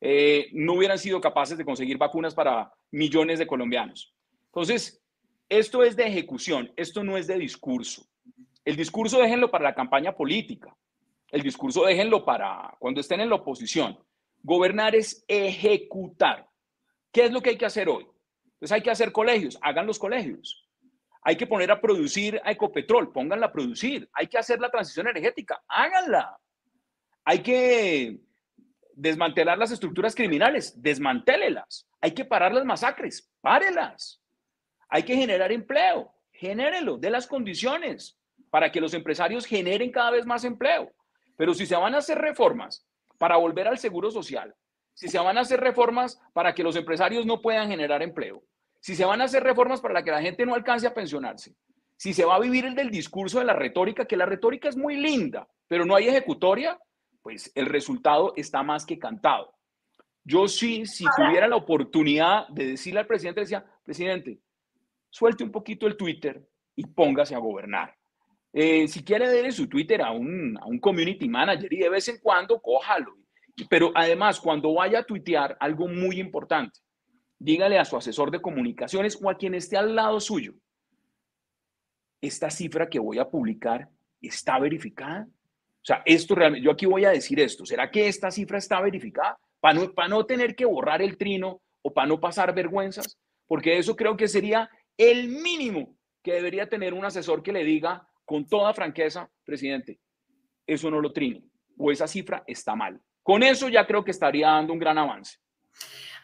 [0.00, 4.14] Eh, no hubieran sido capaces de conseguir vacunas para millones de colombianos.
[4.46, 5.02] Entonces,
[5.48, 8.06] esto es de ejecución, esto no es de discurso.
[8.64, 10.74] El discurso déjenlo para la campaña política.
[11.30, 13.98] El discurso déjenlo para cuando estén en la oposición.
[14.42, 16.48] Gobernar es ejecutar.
[17.12, 18.06] ¿Qué es lo que hay que hacer hoy?
[18.44, 20.66] Entonces hay que hacer colegios, hagan los colegios.
[21.22, 24.08] Hay que poner a producir a Ecopetrol, pónganla a producir.
[24.12, 26.38] Hay que hacer la transición energética, háganla.
[27.24, 28.20] Hay que
[28.94, 31.86] desmantelar las estructuras criminales, desmantélelas.
[32.00, 34.22] Hay que parar las masacres, párelas.
[34.88, 38.18] Hay que generar empleo, genérelo, de las condiciones
[38.50, 40.90] para que los empresarios generen cada vez más empleo.
[41.40, 42.86] Pero si se van a hacer reformas
[43.16, 44.54] para volver al seguro social,
[44.92, 48.44] si se van a hacer reformas para que los empresarios no puedan generar empleo,
[48.78, 51.56] si se van a hacer reformas para que la gente no alcance a pensionarse,
[51.96, 54.76] si se va a vivir el del discurso de la retórica, que la retórica es
[54.76, 56.78] muy linda, pero no hay ejecutoria,
[57.22, 59.54] pues el resultado está más que cantado.
[60.22, 64.42] Yo sí, si tuviera la oportunidad de decirle al presidente, decía, presidente,
[65.08, 67.96] suelte un poquito el Twitter y póngase a gobernar.
[68.52, 72.08] Eh, si quiere darle su Twitter a un, a un community manager y de vez
[72.08, 73.14] en cuando cójalo.
[73.68, 76.80] Pero además, cuando vaya a tuitear, algo muy importante,
[77.38, 80.54] dígale a su asesor de comunicaciones o a quien esté al lado suyo,
[82.20, 83.88] esta cifra que voy a publicar
[84.20, 85.26] está verificada.
[85.26, 88.80] O sea, esto realmente, yo aquí voy a decir esto, ¿será que esta cifra está
[88.80, 89.38] verificada?
[89.60, 93.78] Para no, para no tener que borrar el trino o para no pasar vergüenzas, porque
[93.78, 98.46] eso creo que sería el mínimo que debería tener un asesor que le diga con
[98.46, 99.98] toda franqueza, presidente,
[100.64, 101.42] eso no lo trine
[101.76, 103.00] o esa cifra está mal.
[103.24, 105.38] Con eso ya creo que estaría dando un gran avance.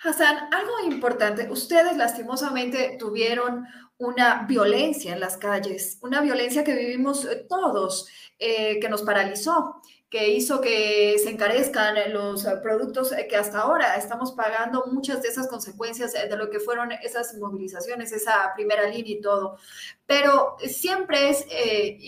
[0.05, 3.67] Hassan, algo importante, ustedes lastimosamente tuvieron
[3.99, 9.83] una violencia en las calles, una violencia que vivimos eh, todos, eh, que nos paralizó
[10.09, 15.21] que hizo que se encarezcan los eh, productos eh, que hasta ahora estamos pagando muchas
[15.21, 19.59] de esas consecuencias eh, de lo que fueron esas movilizaciones, esa primera línea y todo.
[20.07, 21.45] Pero siempre es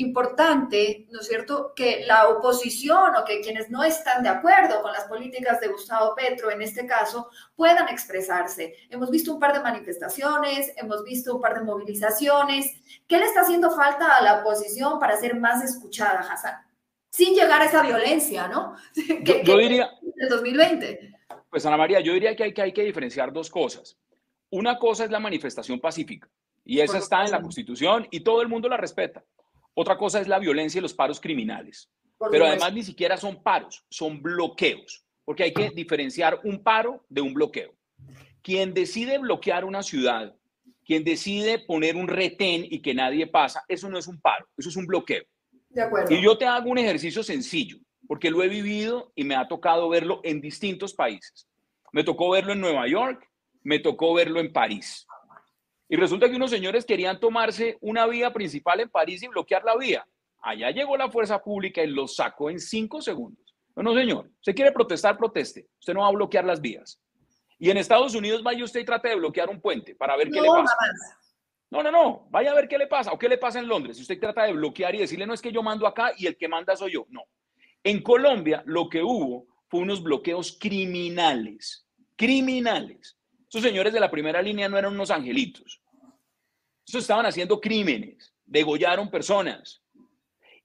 [0.00, 4.92] importante, ¿no es cierto?, que la oposición o que quienes no están de acuerdo con
[4.92, 8.74] las políticas de Gustavo Petro, en este caso, puedan expresarse.
[8.88, 12.72] Hemos visto un par de manifestaciones, hemos visto un par de movilizaciones.
[13.08, 16.67] ¿Qué le está haciendo falta a la oposición para ser más escuchada, Hassan?
[17.10, 18.74] Sin llegar a esa violencia, ¿no?
[19.24, 19.90] Que, yo, diría...
[20.16, 21.14] El 2020.
[21.50, 23.96] Pues Ana María, yo diría que hay, que hay que diferenciar dos cosas.
[24.50, 26.28] Una cosa es la manifestación pacífica
[26.64, 29.24] y esa está en la Constitución y todo el mundo la respeta.
[29.74, 31.90] Otra cosa es la violencia y los paros criminales.
[32.30, 37.20] Pero además ni siquiera son paros, son bloqueos, porque hay que diferenciar un paro de
[37.20, 37.74] un bloqueo.
[38.42, 40.34] Quien decide bloquear una ciudad,
[40.84, 44.68] quien decide poner un retén y que nadie pasa, eso no es un paro, eso
[44.68, 45.24] es un bloqueo.
[46.08, 49.88] Y yo te hago un ejercicio sencillo, porque lo he vivido y me ha tocado
[49.88, 51.48] verlo en distintos países.
[51.92, 53.28] Me tocó verlo en Nueva York,
[53.62, 55.06] me tocó verlo en París.
[55.88, 59.76] Y resulta que unos señores querían tomarse una vía principal en París y bloquear la
[59.76, 60.06] vía.
[60.42, 63.54] Allá llegó la fuerza pública y los sacó en cinco segundos.
[63.74, 64.28] No, no, señor.
[64.38, 65.66] Usted quiere protestar, proteste.
[65.78, 67.00] Usted no va a bloquear las vías.
[67.58, 70.40] Y en Estados Unidos vaya usted y trate de bloquear un puente para ver qué
[70.40, 70.74] le pasa.
[71.70, 73.96] No, no, no, vaya a ver qué le pasa o qué le pasa en Londres.
[73.96, 76.36] Si usted trata de bloquear y decirle, no es que yo mando acá y el
[76.36, 77.06] que manda soy yo.
[77.10, 77.24] No.
[77.84, 83.18] En Colombia lo que hubo fue unos bloqueos criminales, criminales.
[83.48, 85.82] Esos señores de la primera línea no eran unos angelitos.
[86.86, 89.82] Esos estaban haciendo crímenes, degollaron personas,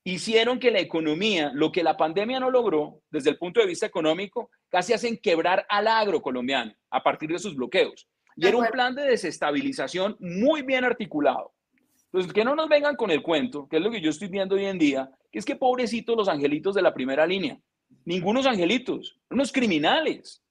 [0.05, 3.85] hicieron que la economía, lo que la pandemia no logró desde el punto de vista
[3.85, 8.07] económico, casi hacen quebrar al agro colombiano a partir de sus bloqueos.
[8.35, 11.53] Y era un plan de desestabilización muy bien articulado.
[12.05, 14.55] Entonces, que no nos vengan con el cuento, que es lo que yo estoy viendo
[14.55, 17.59] hoy en día, que es que pobrecitos los angelitos de la primera línea.
[18.05, 20.43] Ningunos angelitos, unos criminales.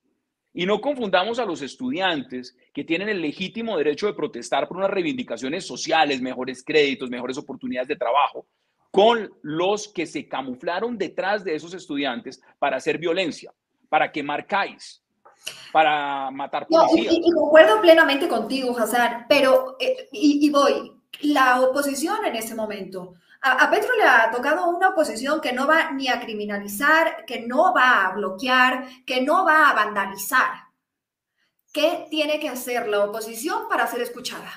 [0.54, 4.90] Y no confundamos a los estudiantes que tienen el legítimo derecho de protestar por unas
[4.90, 8.46] reivindicaciones sociales, mejores créditos, mejores oportunidades de trabajo,
[8.90, 13.52] con los que se camuflaron detrás de esos estudiantes para hacer violencia,
[13.88, 15.01] para quemar CAIs,
[15.72, 17.14] para matar policías.
[17.14, 23.64] y, concuerdo plenamente contigo, Hassan, pero, eh, y, voy, la oposición en ese momento, a,
[23.64, 27.74] a, Petro le ha tocado una oposición que no va ni a criminalizar, que no
[27.74, 30.72] va a bloquear, que no va a vandalizar.
[31.72, 34.50] ¿Qué tiene que hacer la oposición para ser escuchada?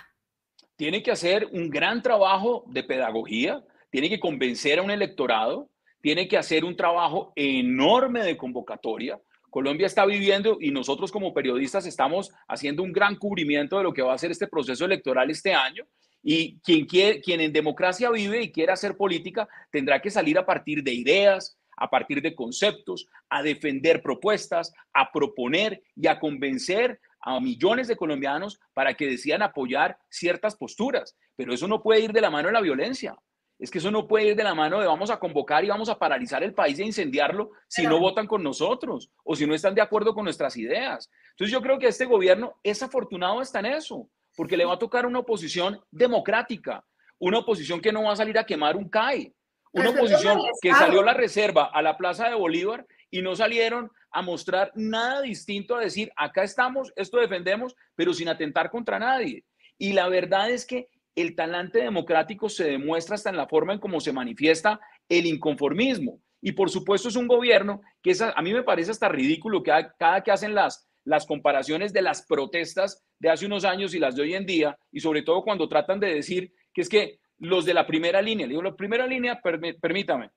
[0.76, 5.70] Tiene que hacer un gran trabajo de pedagogía, tiene que convencer a un electorado,
[6.02, 9.20] tiene que hacer un trabajo enorme de convocatoria,
[9.56, 14.02] Colombia está viviendo y nosotros como periodistas estamos haciendo un gran cubrimiento de lo que
[14.02, 15.86] va a ser este proceso electoral este año.
[16.22, 20.46] Y quien, quiere, quien en democracia vive y quiere hacer política tendrá que salir a
[20.46, 27.00] partir de ideas, a partir de conceptos, a defender propuestas, a proponer y a convencer
[27.22, 31.16] a millones de colombianos para que decidan apoyar ciertas posturas.
[31.38, 33.16] Pero eso no puede ir de la mano de la violencia.
[33.58, 35.88] Es que eso no puede ir de la mano de vamos a convocar y vamos
[35.88, 39.74] a paralizar el país e incendiarlo si no votan con nosotros o si no están
[39.74, 41.10] de acuerdo con nuestras ideas.
[41.32, 44.80] Entonces yo creo que este gobierno es afortunado hasta en eso, porque le va a
[44.80, 46.86] tocar una oposición democrática,
[47.18, 49.34] una oposición que no va a salir a quemar un CAI,
[49.72, 54.22] una oposición que salió la reserva a la Plaza de Bolívar y no salieron a
[54.22, 59.44] mostrar nada distinto a decir, acá estamos, esto defendemos, pero sin atentar contra nadie.
[59.78, 63.80] Y la verdad es que el talante democrático se demuestra hasta en la forma en
[63.80, 66.20] cómo se manifiesta el inconformismo.
[66.42, 70.22] Y por supuesto es un gobierno que a mí me parece hasta ridículo que cada
[70.22, 74.24] que hacen las, las comparaciones de las protestas de hace unos años y las de
[74.24, 77.74] hoy en día, y sobre todo cuando tratan de decir que es que los de
[77.74, 80.30] la primera línea, digo, la primera línea, permítame,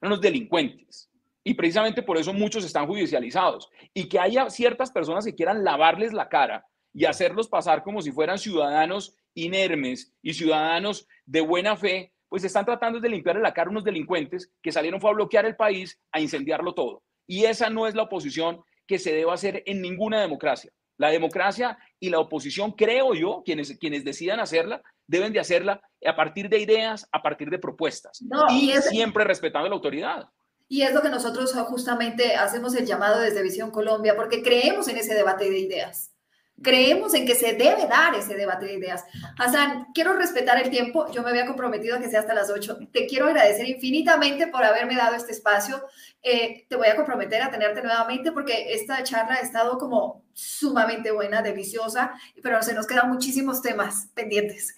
[0.00, 1.10] son los delincuentes.
[1.44, 3.68] Y precisamente por eso muchos están judicializados.
[3.92, 6.64] Y que haya ciertas personas que quieran lavarles la cara
[6.94, 12.64] y hacerlos pasar como si fueran ciudadanos inermes y ciudadanos de buena fe, pues están
[12.64, 16.00] tratando de limpiarle la cara a unos delincuentes que salieron fue a bloquear el país,
[16.12, 17.02] a incendiarlo todo.
[17.26, 20.70] Y esa no es la oposición que se debe hacer en ninguna democracia.
[20.96, 26.14] La democracia y la oposición, creo yo, quienes, quienes decidan hacerla, deben de hacerla a
[26.14, 30.28] partir de ideas, a partir de propuestas y siempre respetando la autoridad.
[30.68, 34.96] Y es lo que nosotros justamente hacemos el llamado desde Visión Colombia, porque creemos en
[34.96, 36.13] ese debate de ideas.
[36.62, 39.04] Creemos en que se debe dar ese debate de ideas.
[39.38, 41.10] Hassan, quiero respetar el tiempo.
[41.10, 42.78] Yo me había comprometido a que sea hasta las 8.
[42.92, 45.82] Te quiero agradecer infinitamente por haberme dado este espacio.
[46.22, 51.10] Eh, te voy a comprometer a tenerte nuevamente porque esta charla ha estado como sumamente
[51.10, 54.74] buena, deliciosa, pero se nos quedan muchísimos temas pendientes.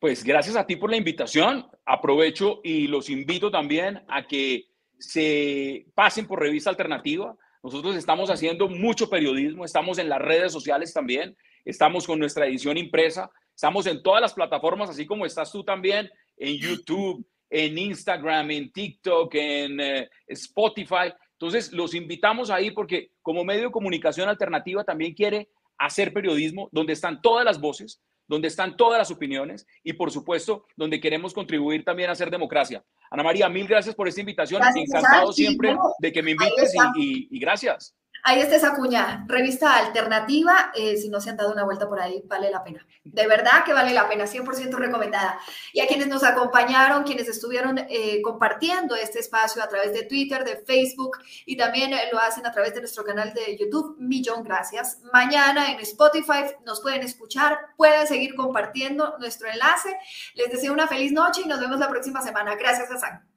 [0.00, 1.66] Pues gracias a ti por la invitación.
[1.86, 4.66] Aprovecho y los invito también a que
[4.98, 10.92] se pasen por Revista Alternativa nosotros estamos haciendo mucho periodismo, estamos en las redes sociales
[10.92, 11.34] también,
[11.64, 16.10] estamos con nuestra edición impresa, estamos en todas las plataformas, así como estás tú también,
[16.36, 21.14] en YouTube, en Instagram, en TikTok, en eh, Spotify.
[21.32, 25.48] Entonces, los invitamos ahí porque como medio de comunicación alternativa también quiere
[25.78, 30.66] hacer periodismo donde están todas las voces, donde están todas las opiniones y, por supuesto,
[30.76, 32.84] donde queremos contribuir también a hacer democracia.
[33.10, 34.62] Ana María, mil gracias por esta invitación.
[34.74, 37.94] Encantado siempre de que me invites y gracias.
[38.26, 42.00] Ahí está esa cuña, revista alternativa, eh, si no se han dado una vuelta por
[42.00, 42.86] ahí, vale la pena.
[43.04, 45.38] De verdad que vale la pena, 100% recomendada.
[45.74, 50.42] Y a quienes nos acompañaron, quienes estuvieron eh, compartiendo este espacio a través de Twitter,
[50.42, 54.42] de Facebook y también eh, lo hacen a través de nuestro canal de YouTube, millón
[54.42, 55.00] gracias.
[55.12, 59.98] Mañana en Spotify nos pueden escuchar, pueden seguir compartiendo nuestro enlace.
[60.34, 62.54] Les deseo una feliz noche y nos vemos la próxima semana.
[62.54, 63.28] Gracias, Hassan.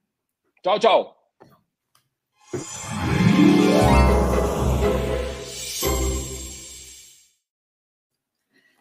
[0.63, 1.17] Chao, chao.